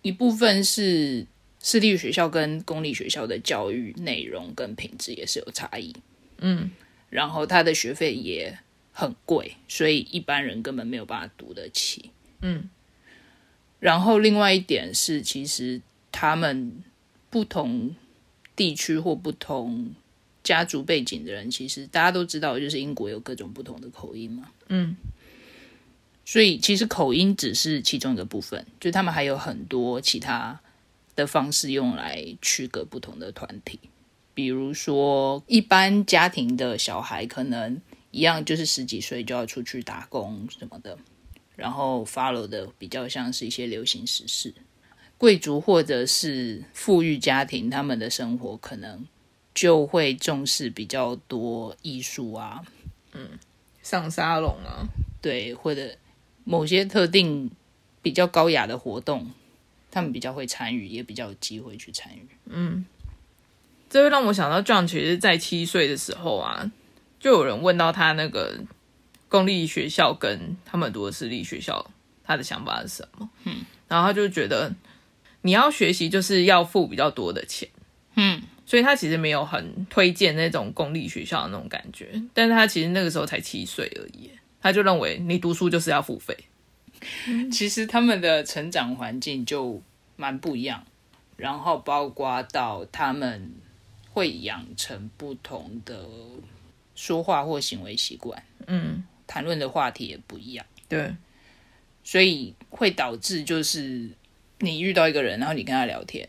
[0.02, 1.24] 一部分是
[1.60, 5.94] 私立学校跟公立学校的教育内容跟品质也是有差异，
[6.38, 6.72] 嗯，
[7.10, 8.58] 然后他的学费也
[8.92, 12.10] 很贵，所以一般人根本没有办法读得起，
[12.44, 12.68] 嗯，
[13.80, 15.80] 然后另外一点是，其实
[16.12, 16.84] 他们
[17.30, 17.96] 不同
[18.54, 19.92] 地区或不同
[20.42, 24.94] 家族背景的人，其实大家都知道，就是英国有各种不同的口音嘛，嗯。
[26.26, 30.58] 所以其实口音只是其中一个部分，就他们还有很多其他
[31.14, 33.78] 的方式用来区隔不同的团体。
[34.32, 37.78] 比如说，一般家庭的小孩可能
[38.10, 40.98] 一样，就是十几岁就要出去打工什么的，
[41.56, 44.54] 然后 follow 的比较像是一些流行时事。
[45.18, 49.06] 贵族或者是富裕家庭，他们的生活可能
[49.54, 52.62] 就会重视比较多艺术啊，
[53.12, 53.38] 嗯，
[53.82, 54.86] 上沙龙啊，
[55.20, 55.96] 对，或者。
[56.46, 57.50] 某些特定
[58.02, 59.30] 比较高雅的活动，
[59.90, 62.28] 他们比较会参与，也比较有机会去参与。
[62.44, 62.84] 嗯，
[63.88, 66.70] 这会让我想到，John 其实，在七岁的时候啊，
[67.18, 68.58] 就有人问到他那个
[69.34, 71.84] 公立学校跟他们读的私立学校，
[72.22, 73.28] 他的想法是什么？
[73.42, 74.72] 嗯，然后他就觉得
[75.42, 77.68] 你要学习就是要付比较多的钱，
[78.14, 86.36] 嗯，所以他其实没有很推荐那种公立学校的那种感觉，但是他其实那个时候才七岁而已，他就认为你读书就是要付费。
[87.50, 89.82] 其实他们的成长环境就
[90.14, 90.86] 蛮不一样，
[91.36, 93.52] 然后包括到他们
[94.12, 96.06] 会养成不同的
[96.94, 99.02] 说话或行为习惯，嗯，
[99.34, 101.12] 谈论的话题也不一样，对，
[102.04, 104.08] 所以会导致就是
[104.60, 106.28] 你遇到一个人，然后你跟他聊天，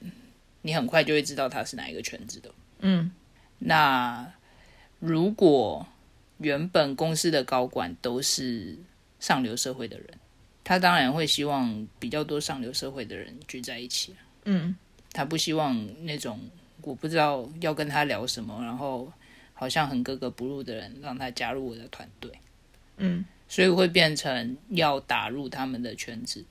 [0.63, 3.11] 你很快就会知道他是哪一个圈子的，嗯，
[3.59, 4.33] 那
[4.97, 5.85] 如果
[6.39, 8.75] 原本公司的高管都是
[9.19, 10.07] 上流社会的人。
[10.67, 14.15] 他当然会希望比较多上流社会的人聚在一起，
[14.45, 14.75] 嗯，
[15.13, 16.39] 他不希望那种
[16.81, 19.13] 我不知道要跟他聊什么，然后
[19.53, 22.31] 好像很格格不入的人让他加入我的团队，
[22.97, 26.43] 嗯，所以会变成要打入他们的圈子，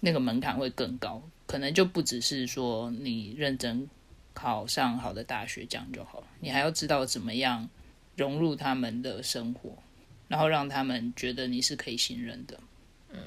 [0.00, 3.88] 那个门槛会更高，可能就不只是说你认真
[4.32, 7.68] 考上好的大学这样就好了，你还要知道怎么样
[8.16, 9.76] 融入他们的生活，
[10.28, 12.58] 然后让他们觉得你是可以信任的，
[13.12, 13.18] 嗯。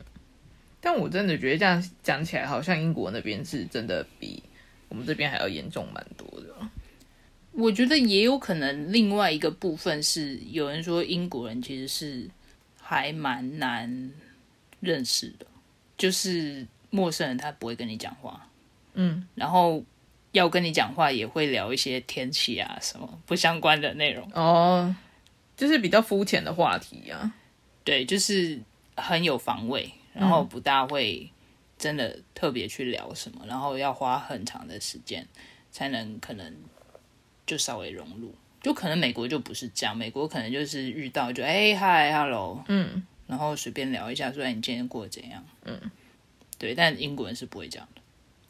[0.79, 4.41] 但我真的觉得这样讲起来，好像英国那边是真的比
[4.89, 6.53] 我们这边还要严重蛮多的。
[7.51, 12.29] 我觉得也有可能，另外一个部分是有人说英国人其实是
[12.87, 14.11] 还蛮难
[14.79, 15.45] 认识的，
[15.97, 18.47] 就是陌生人他不会跟你讲话，
[18.93, 19.83] 嗯，然后
[20.31, 24.95] 要跟你讲话也会聊一些天气啊什么不相关的内容哦，
[25.57, 27.33] 就是比较肤浅的话题啊，
[27.83, 28.61] 对，就是
[28.95, 29.91] 很有防卫。
[30.13, 31.29] 然后不大会
[31.77, 35.27] 真的特别去聊什么，然后要花很长的时间
[35.71, 36.55] 才能可能
[37.45, 45.79] 就稍微融入，就可能美国就不是这样，美国可能就是遇到就哎嗨 hello，嗯，然后随便聊一下，说哎你今天过得怎样，嗯，
[46.57, 48.01] 对，但英国人是不会这样的。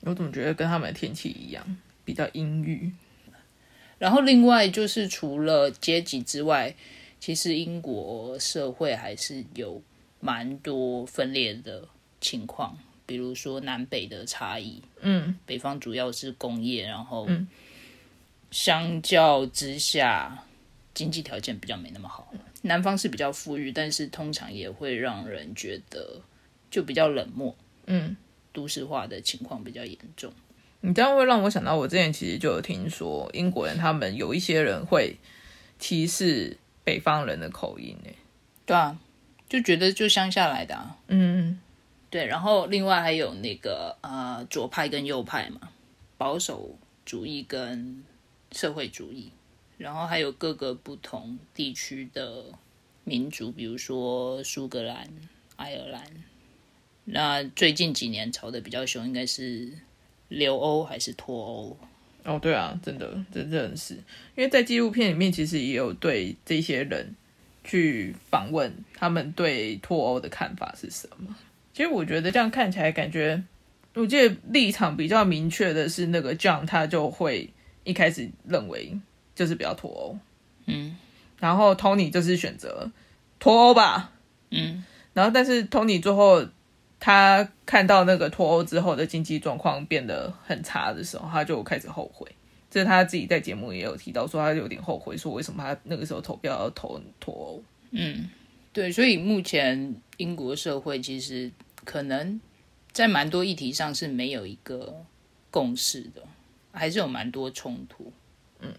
[0.02, 2.92] 我怎么觉得跟他们的天气一样，比较阴郁。
[3.98, 6.76] 然后另外就是除了阶级之外，
[7.20, 9.82] 其实英国社会还是有。
[10.20, 11.88] 蛮多分裂的
[12.20, 14.82] 情况，比如说南北的差异。
[15.02, 17.30] 嗯，北方主要是工业，然后
[18.52, 20.44] 相较之下
[20.94, 22.34] 经济条件比较没那么好。
[22.64, 26.22] 南方是比较富裕，但是通常也会让人觉得
[26.70, 27.56] 就比较冷漠。
[27.86, 28.16] 嗯，
[28.52, 30.32] 都市化的情况比较严重。
[30.82, 35.18] 你这样会让我想到，我之前其实就有听说英国人他们有一些人会
[35.80, 37.98] 歧视北方人的口音。
[38.04, 38.16] 诶，
[38.66, 39.00] 对啊。
[39.50, 41.58] 就觉得就乡下来的，啊，嗯，
[42.10, 45.70] 对，然后另外还有那个呃左派跟右派嘛，
[46.18, 48.04] 保守主义跟
[48.52, 49.32] 社会主义，
[49.78, 52.46] 然后还有各个不同地区的
[53.04, 55.08] 民族，比如说苏格兰、
[55.56, 56.04] 爱尔兰。
[57.06, 59.72] 那最近几年吵得比较凶，应该是
[60.28, 61.78] 留欧还是脱欧？
[62.24, 63.94] 哦，对啊，真的，真的是，
[64.36, 67.16] 因为在纪录片里面其实也有对这些人。
[67.70, 71.36] 去访问他们对脱欧的看法是什么？
[71.74, 73.44] 其实我觉得这样看起来，感觉
[73.94, 77.50] 我记得立场比较明确的是那个 John，他就会
[77.88, 79.00] 一开始认为
[79.34, 80.18] 就是不要脱欧，
[80.66, 80.98] 嗯，
[81.40, 82.92] 然后 Tony 就是选择
[83.40, 84.12] 脱欧吧，
[84.50, 86.46] 嗯，然后但是 Tony 最后
[87.00, 92.28] 他看到那个脱欧之后的经济状况变得很差的时候，他就开始后悔。
[92.70, 97.64] 这他自己在节目也有提到，说他有点后悔，说为什么他那个时候投票要投脱欧。
[97.92, 98.30] 嗯，
[98.74, 101.50] 对，所以目前英国社会其实
[101.86, 102.40] 可能
[102.92, 104.94] 在蛮多议题上是没有一个
[105.50, 106.22] 共识的，
[106.78, 108.14] 还是有蛮多冲突。
[108.62, 108.74] 嗯，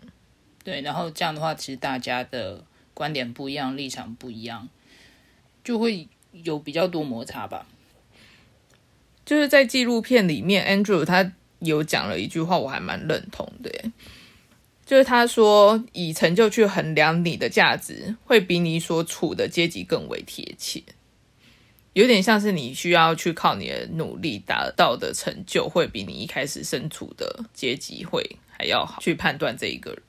[0.64, 4.68] 对，然后这样的话，其实大家的观点不一样，立场不一样，
[5.64, 7.66] 就会有比较多摩擦吧。
[9.27, 11.33] 就是在纪录片里面，Andrew 他。
[11.60, 13.90] 有讲了一句话，我还蛮认同的，
[14.87, 20.81] 就是他说以成就去衡量你的价值，会比你所处的阶级更为贴切。
[21.92, 30.02] 有点像是你需要去靠你的努力达到的成就，会比你一开始身处的阶级会还要好去判断这一个人。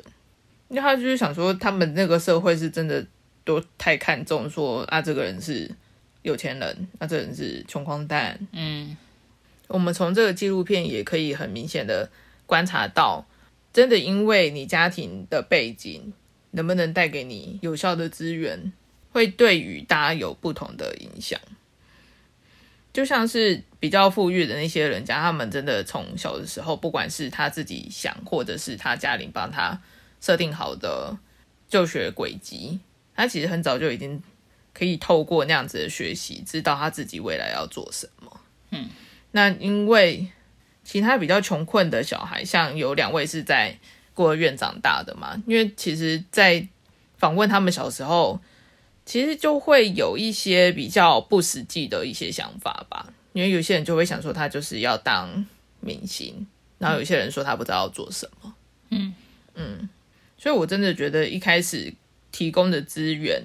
[0.68, 3.06] 因为他就是想说，他们那个社会是真的
[3.44, 5.72] 都太看重说啊，这个人是
[6.22, 8.96] 有钱人，那这人是穷光蛋，嗯。
[9.68, 12.10] 我们从这个纪录片也可以很明显的
[12.48, 13.28] 观察到，
[13.72, 16.12] 真的因为你家庭的背景
[16.52, 18.74] 能不能带给你有效的资源，
[19.12, 21.40] 会对于大家有不同的影响。
[22.92, 29.80] 就像是比较富裕的那些人家，他们真的从小的时候，不管是他自己想，或者是他家里帮他
[30.20, 31.16] 设定好的
[31.70, 32.80] 就学轨迹，
[33.16, 34.22] 他其实很早就已经
[34.74, 38.42] 可以透过那样子的学习，知道他自己未来要做什么。
[38.72, 38.90] 嗯，
[39.32, 40.28] 那因为
[40.84, 43.78] 其他比较穷困的小孩，像有两位是在
[44.16, 46.68] 孤儿院长大的嘛，因为其实，在
[47.18, 48.42] 访问他们小时候。
[49.10, 55.48] 其实就会有一些比较不实际的一些想法吧，因为有些人就会想说他就是要当
[55.80, 56.46] 明星，
[56.78, 58.54] 然后有些人说他不知道要做什么，
[58.92, 59.16] 嗯
[59.56, 59.90] 嗯，
[60.38, 61.92] 所以我真的觉得一开始
[62.32, 63.42] 提供的资源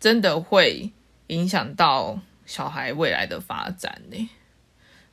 [0.00, 0.90] 真的会
[1.26, 4.30] 影响到小孩未来的发展呢。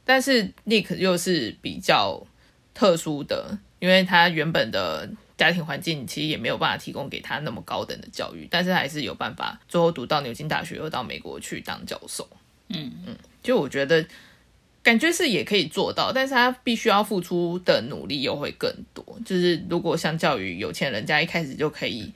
[0.06, 2.26] 但是 Nick 又是比较
[2.74, 5.10] 特殊的，因为他原本的。
[5.42, 12.30] 家庭环境其实也没有办法提供给他那么高等的教育，但是还是有办法最后读到牛津大学，又到美国去当教授。
[12.68, 14.06] 嗯嗯，就我觉得
[14.84, 19.04] 感觉是也可以做到，但是他必须要付出的努力又会更多。
[19.26, 22.14] 就是如果相较于有钱人家一开始就可以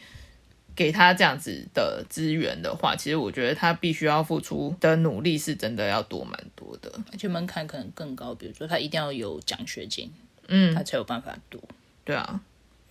[0.76, 8.36] 给他这样子的资源的话，其实我觉得他必须要付出的努力是真的要多蛮多的，而且门槛可能更高。
[8.36, 10.12] 比如说他一定要有奖学金，
[10.48, 11.60] 嗯，他才有办法读。
[12.04, 12.40] 对啊。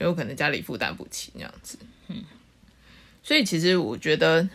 [0.04, 1.78] 有可能家里负担不起那样子，
[2.08, 2.22] 嗯，
[3.22, 4.46] 所以其实我觉得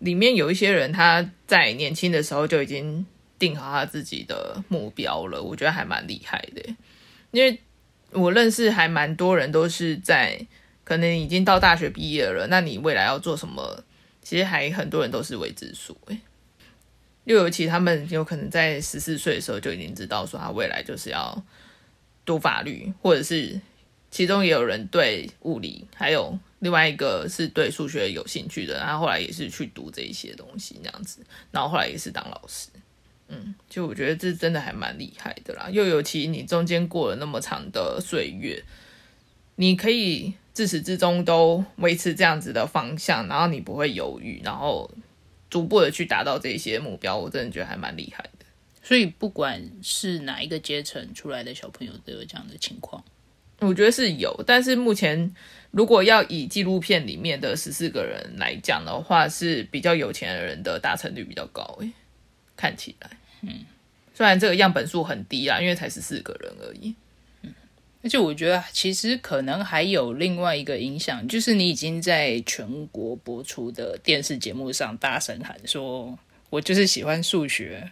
[0.00, 3.06] 里面有一些人他在年轻的时候就已经
[3.38, 6.62] 定好他自己的目标了，我觉得还蛮厉害的。
[7.30, 7.58] 因为
[8.10, 10.46] 我认识还蛮多人都是在
[10.84, 13.82] 可能已经到大学毕业了，那你未来要做什么？
[14.20, 15.96] 其实还很多人都是未知数。
[16.06, 16.20] 诶，
[17.24, 21.42] 又尤其他们有可能在十四岁的时候就已经知道说他未来就是要
[22.26, 23.60] 读法律，或者是。
[24.12, 32.68] 其中也有人对物理，还有另外一个是对数学有兴趣的，然后后来也是去读这一些东西，这样子，然后后来也是当老师，
[33.28, 35.70] 嗯，就我觉得这真的还蛮厉害的啦。
[35.72, 38.62] 又尤其你中间过了那么长的岁月，
[39.56, 44.90] 你可以自始至终都维持这样子的方向，然后你不会犹豫，然后
[45.48, 48.44] 逐步的去达到这些目标，我真的觉得还蛮厉害的。
[48.82, 53.02] 所以不管是哪一个阶层出来的小朋友，都有这样的情况。
[53.68, 55.32] 我觉得是有，但是目前
[55.70, 61.90] 如果要以纪录片里面的十四个人来讲的话，是比较有钱的人的达成率比较高诶，
[62.56, 63.10] 看起来，
[63.42, 63.64] 嗯，
[64.14, 66.94] 虽然这个样本数很低啊，因为才十四个人而已，
[67.42, 67.54] 嗯，
[68.02, 76.18] 而且我觉得其实可能还有另外一个影响，就是你已经在全国播出的电视节目上大声喊说，
[76.50, 77.90] 我就是喜欢数学，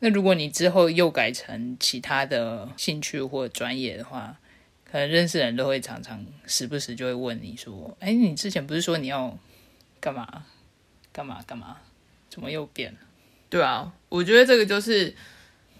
[0.00, 4.36] 那如果你之后又改成其他的兴趣或专业的话。
[4.94, 9.36] 可能认识的人都会常常时不时就会问你说：“哎，你之前不是说你要
[9.98, 10.44] 干嘛
[11.12, 11.78] 干嘛干嘛？
[12.30, 12.98] 怎么又变了？”
[13.50, 15.08] 对啊，我觉得这个就是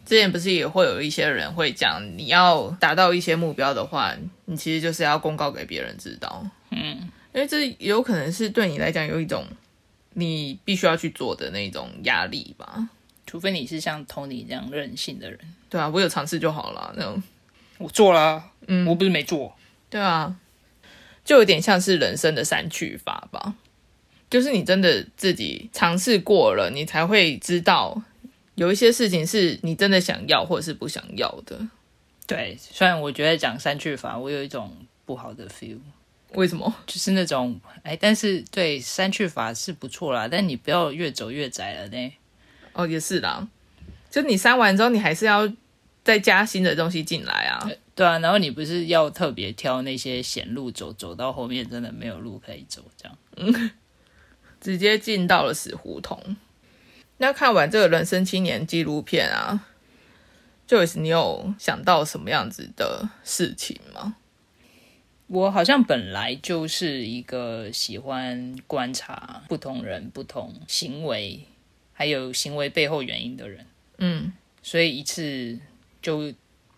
[0.04, 4.12] 之前不是也会有一些人会讲，你要达到一些目标的话，
[4.46, 6.44] 你其实就是要公告给别人知道。
[6.70, 9.46] 嗯，因为这有可能是对你来讲有一种
[10.14, 12.88] 你必须要去做的那种压力吧。
[13.24, 15.38] 除非你是像 Tony 这样任性的人。
[15.70, 17.22] 对啊，我有尝试就好了那种。
[17.76, 19.56] 我做了，嗯，我不是没做，
[19.90, 20.36] 对啊，
[21.24, 23.54] 就有点像是人生的三去法吧，
[24.30, 28.02] 就是你真的自己尝试过了，你才会知道
[28.54, 31.68] 有一些事情是你真的想要或者是不想要的。
[32.26, 35.78] 对，虽然我觉得讲三去法，我有一种不好的 feel，
[36.32, 36.74] 为什么？
[36.86, 42.12] 就是那种，哎，但是对三去法是不错啦，但你不要越走越窄了呢。
[42.72, 43.48] 哦，也是啦，
[44.10, 45.52] 就你删完之后，你还是要。
[46.04, 53.70] 再加新的东西进来啊，对啊，然后你不是要特别挑那些险路走，走到后面真的没有路可以走，这样，嗯，
[54.60, 56.36] 直接进到了死胡同。
[57.18, 59.64] 那看完这个人生青年纪录片啊
[60.68, 64.16] ，Joyce，你有想到什么样子的事情吗？
[65.28, 71.46] 我好像本来就是一个喜欢观察不同人、不同行为，
[71.92, 73.66] 还有行为背后原因的人，
[73.98, 74.32] 嗯，
[74.62, 75.60] 所以一次。
[76.02, 76.30] 就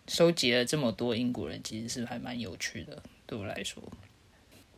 [0.07, 3.01] 收集了这么多英国人，其实是还蛮有趣的。
[3.25, 3.83] 对我来说，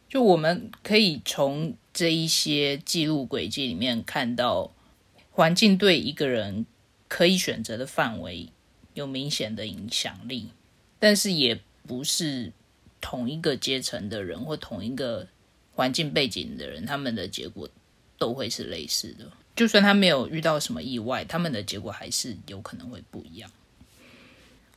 [0.10, 4.72] 就我们可以从这一些记录轨迹里面看到，
[5.30, 6.66] 环境对一个人
[7.08, 8.50] 可以选择的范围
[8.96, 10.50] 有明显的影响力，
[10.98, 12.52] 但是也不是
[13.00, 15.28] 同一个阶层的人或同一个
[15.72, 17.70] 环境背景的人，他们的结果
[18.18, 19.32] 都会是类似的。
[19.56, 23.52] 就算他没有遇到什么意外，他们的结果还是有可能会不一样。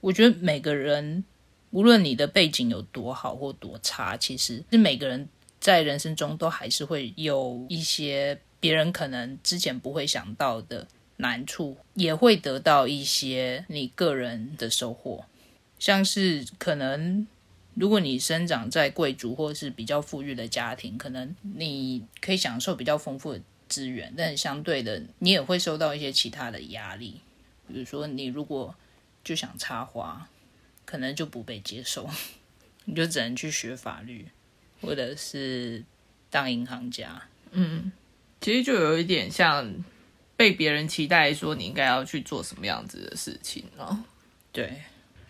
[0.03, 1.25] 我觉得每个人，
[1.71, 5.29] 无论你的背景有多好或多差，其实是每个人
[5.61, 10.89] 在人生中都还是会有一些别人可能之前不会想到的
[11.19, 15.25] 难处，也会得到一些你个人的收获，
[15.79, 17.25] 像是可能
[17.75, 27.21] 如果你生长在贵族或是比较富裕的家庭，可能你可以享受比较丰富的资源，但相对的，你也会受到一些其他的压力，
[27.69, 28.75] 比如说你如果
[29.25, 30.29] 就想插花，
[30.85, 32.09] 可能就不被接受，
[32.87, 34.27] 你就只能去学法律，
[34.81, 35.85] 或者是
[36.31, 37.23] 当银行家。
[37.51, 37.93] 嗯，
[38.41, 39.73] 其实就有一点像
[40.37, 44.03] 被别人期待说你应该要去做什么样子的事情哦。
[44.51, 44.83] 对，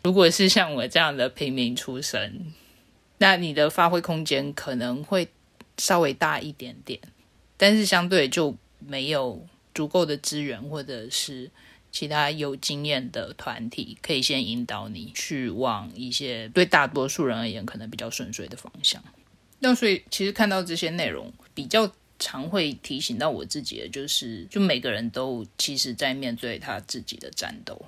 [0.02, 2.52] 如果是像我这样的平民出身，
[3.18, 5.28] 那你的发挥空间可能会
[5.78, 7.00] 稍微大一点点，
[7.56, 11.50] 但是相对就没有足够的资源或者是
[11.92, 19.00] 其他有经验的团体可以先引导你去往一些对大多数人而言可能比较顺遂的方向。
[19.60, 21.92] 那所以其实看到这些内容比较。
[22.18, 27.84] 常会提醒到我自己的，就是就每个人都其实在面对他自己的战斗，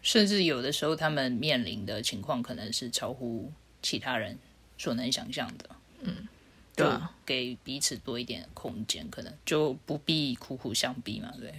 [0.00, 4.38] 甚至有的时候他们面临的情况可能是超乎其他人
[4.78, 5.68] 所能想象的。
[6.00, 6.26] 嗯，
[6.74, 6.86] 对，
[7.26, 11.30] 给彼此多一点空间，可能就不必苦苦相逼嘛。
[11.38, 11.52] 对，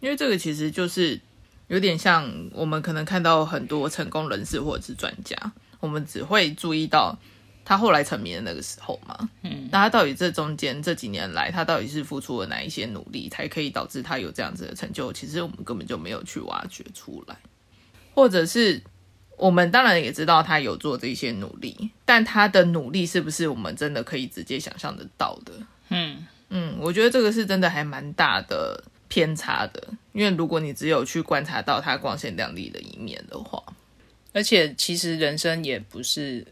[0.00, 1.20] 因为这个其实就是
[1.68, 5.36] 有点像我们可能看到很多成功人士或者是专家，
[5.80, 7.18] 我们只会注意到。
[7.64, 15.12] 他后来成名的那个时候嘛，嗯，那他到底这中间这几年来，他到底是付出了哪一些努力，才可以导致他有这样子的成就？
[15.12, 17.36] 其实我们根本就没有去挖掘出来，
[18.14, 18.82] 或者是
[19.36, 25.52] 我们当然也知道他有做这些努力，但他的努力是不是我们真的可以直接想象得到的？
[25.90, 33.62] 嗯嗯，我觉得这个是真的还蛮大的偏差的，因为如果你只有去观察到他光鲜亮丽的一面的话，
[34.32, 36.46] 而且其实人生也不是。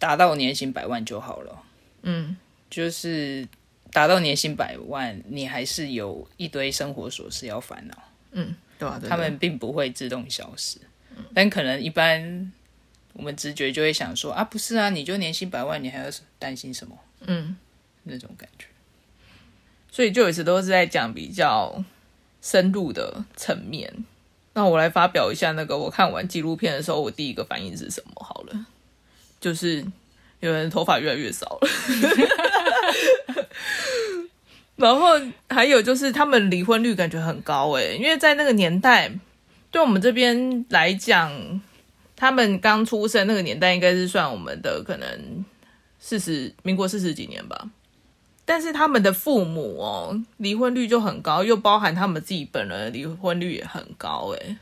[0.00, 1.62] 达到年薪百万就好了。
[2.02, 2.36] 嗯，
[2.70, 3.44] 就是
[3.90, 7.98] 达到年薪百万，你还是有一堆生活琐事要烦恼。
[8.30, 10.78] 嗯，对他们并不会自动消失。
[11.34, 12.52] 但可能一般
[13.12, 16.96] 我们直觉就会想说啊，不是啊，你就年薪百万，你还要担心什么？
[17.22, 17.56] 嗯，
[18.04, 18.66] 那种感觉。
[19.90, 21.82] 所以就一直都是在讲比较
[22.50, 23.92] 深入的层面。
[24.54, 28.24] 那我来发表一下那个我看完纪录片的时候，我第一个反应是什么？
[28.24, 28.66] 好了。
[29.40, 29.84] 就是
[30.40, 31.68] 有人头发越来越少了，
[34.74, 35.10] 然后
[35.48, 39.12] 还有就是他们离婚率感觉很高诶，因为在那个年代，
[39.70, 41.60] 对我们这边来讲，
[42.16, 45.44] 他们刚出生那个年代应该是算我们的可能
[46.00, 47.70] 四十民国四十几年吧，
[48.48, 54.56] 但是他们的父母哦离婚率就很高，又包含他们自己本人离婚率也很高诶，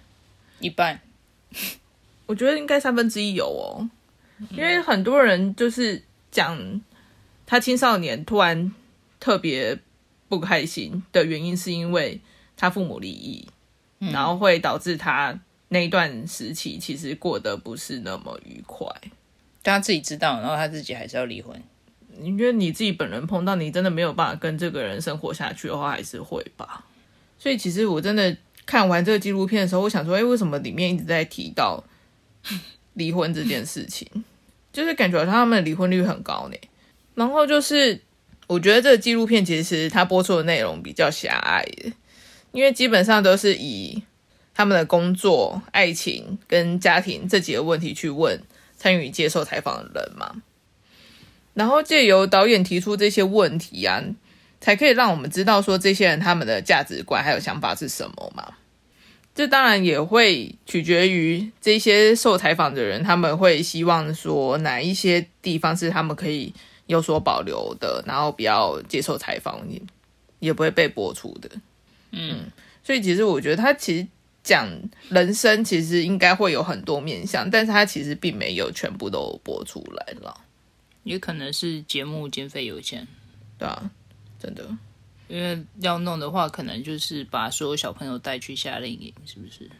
[0.59, 1.01] 一半，
[2.27, 3.89] 我觉得应该三分之一有哦。
[4.51, 6.81] 因为很多人就是讲
[7.47, 8.75] 他青少年突然
[9.21, 9.79] 特别
[10.29, 12.21] 不开心的原因，是因为
[12.57, 13.47] 他父母离异，
[14.01, 18.89] 然后会导致他那一段时期其实过得不是那么愉快。
[19.63, 21.63] 但他自己知道，然后他自己还是要离婚。
[22.21, 26.85] 你觉你自己本人碰到你真的没有办法跟这个人生活下去的话，还是会吧？
[27.39, 31.85] 所以其实我真的看完这个纪录片的时候，我想说，哎，为什么里面一直在提到？
[32.95, 34.09] 离婚这件事情，
[34.73, 36.57] 就是感觉他们离婚率很高呢。
[37.17, 38.01] 然后就是，
[38.47, 41.93] 我觉得这个纪录片其实它播出的内容比较狭隘的，
[42.53, 44.01] 因为基本上都是以
[44.55, 48.41] 他们的工作、爱情跟家庭这几个问题去问
[48.79, 50.41] 参与接受采访的人嘛。
[51.57, 54.01] 然后借由导演提出这些问题啊，
[54.61, 58.53] 才可以让我们知道说这些人他们的价值观还有想法是什么嘛。
[59.35, 66.53] 这当然也会取决于这些受采访的人，他们会希望说哪一些地方是他们可以
[66.87, 69.81] 有所保留的，然后不要接受采访，也
[70.39, 71.51] 也不会被播出的。
[72.13, 72.45] 嗯，
[72.83, 74.07] 所以其实我觉得他其实
[74.43, 74.71] 讲
[75.11, 80.35] 人生，其实应该会有很多面向，但是他其实并没有全部都播出来了，
[81.07, 83.07] 也可能是节目经费有限，
[83.57, 83.89] 对啊，
[84.41, 84.69] 真的。
[85.29, 89.71] 因为要弄的话，可能就是把所有小朋友带去夏令营，是不是？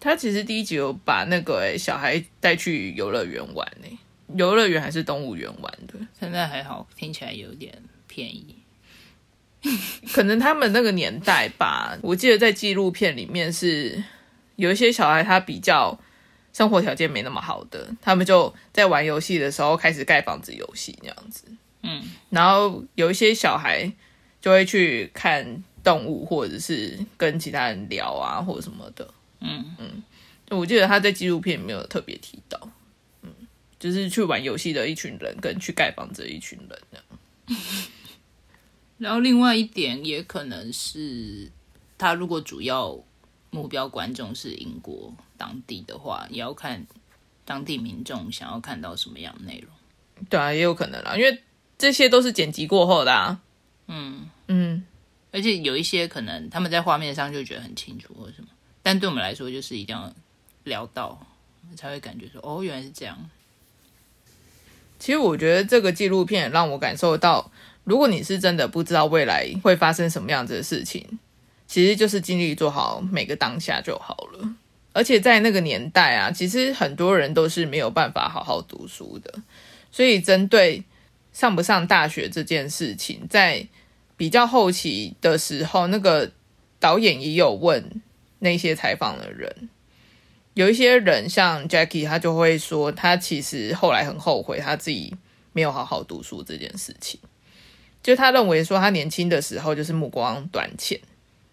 [0.00, 3.98] 他其实第一集有把那个小孩带去游乐园玩呢，
[4.34, 5.94] 游乐园还是动物园玩的。
[6.18, 7.74] 现在还好，听起来有点
[8.08, 8.56] 便宜。
[10.14, 14.02] 可能他们那个年代吧，我记得在纪录片里面是
[14.56, 16.00] 有一些小孩，他比较
[16.52, 21.44] 生活条件没那么好的，他们就在玩游戏的时候开始盖房子游戏那样子。
[21.82, 23.92] 嗯，然后有一些小孩。
[24.42, 29.06] 就会去看动物，或者是跟其他人聊啊，或者什么的。
[29.40, 30.02] 嗯嗯，
[30.48, 32.58] 我记得他在纪录片没有特别提到。
[33.20, 33.30] 嗯，
[33.78, 37.58] 就是去玩游戏的一群人，跟去盖房子的一群人。
[38.96, 41.52] 然后另外一点也可能是
[41.98, 42.98] 他如果主要
[43.50, 46.86] 目标观众是英国当地的话，也要看
[47.46, 49.72] 当地民众想要看到什么样的内容。
[50.28, 51.42] 对啊，也有可能啦，因为
[51.78, 53.40] 这些都是剪辑过后的啊。
[53.86, 54.84] 嗯嗯，
[55.32, 58.48] 而且有一些可能他们在画面上就觉得很清楚或者什么，
[58.82, 60.12] 但对我们来说就是一定要
[60.64, 61.18] 聊到
[61.74, 63.16] 才会感觉说哦，原来是这样。
[64.98, 67.50] 其实我觉得这个纪录片让我感受到，
[67.84, 71.18] 如果你是真的不知道未来会发生什么样子的事情，
[71.66, 74.54] 其实就是尽力做好每个当下就好了。
[74.92, 79.32] 而且在那个年代啊，其实很多人都是没有办法好好读书的，
[79.92, 80.82] 所以针对
[81.32, 83.66] 上不上大学这件事情，在
[84.16, 86.32] 比较后期的时候，那个
[86.78, 88.02] 导演也有问
[88.40, 89.68] 那些采访的人。
[90.54, 95.16] 有一些人像 Jackie，他就会说，他其实后来很后悔他自己
[95.52, 97.20] 没有好好读书这件事情。
[98.02, 100.98] 就他认为说，他年轻的时候就是目光短浅，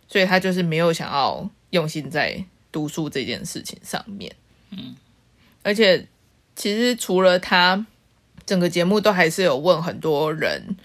[0.08, 4.36] 所以他就是没有想要用心在读书这件事情上面。
[4.72, 4.95] 嗯，
[5.63, 6.07] 而且
[6.55, 7.86] 其实除了他，
[8.45, 10.76] 整个节目都还是有问很多人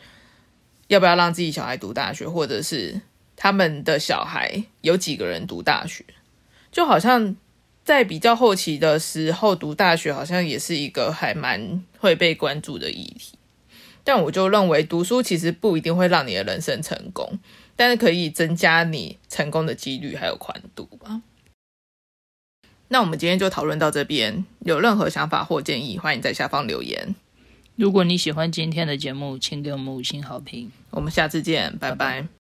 [0.89, 3.01] 要不要让自己小孩读大学，或者是
[3.37, 6.05] 他们的小孩有几个人读大学，
[6.71, 7.37] 就好像。
[7.85, 13.37] 在比较后期的时候，读大学好像也是一个还蛮会被关注的议题。
[14.05, 17.41] 但我就认为，读书其实不一定会让你的人生成功，
[17.75, 21.21] 但是可以增加你成功的几率还有宽度吧。
[22.93, 27.15] 那我们今天就讨论到这边，有任何想法或建议，欢迎在下方留言。
[27.75, 30.71] 如果你喜欢今天的节目，请给我们五星好评。
[30.91, 32.29] 我们下次见，拜拜。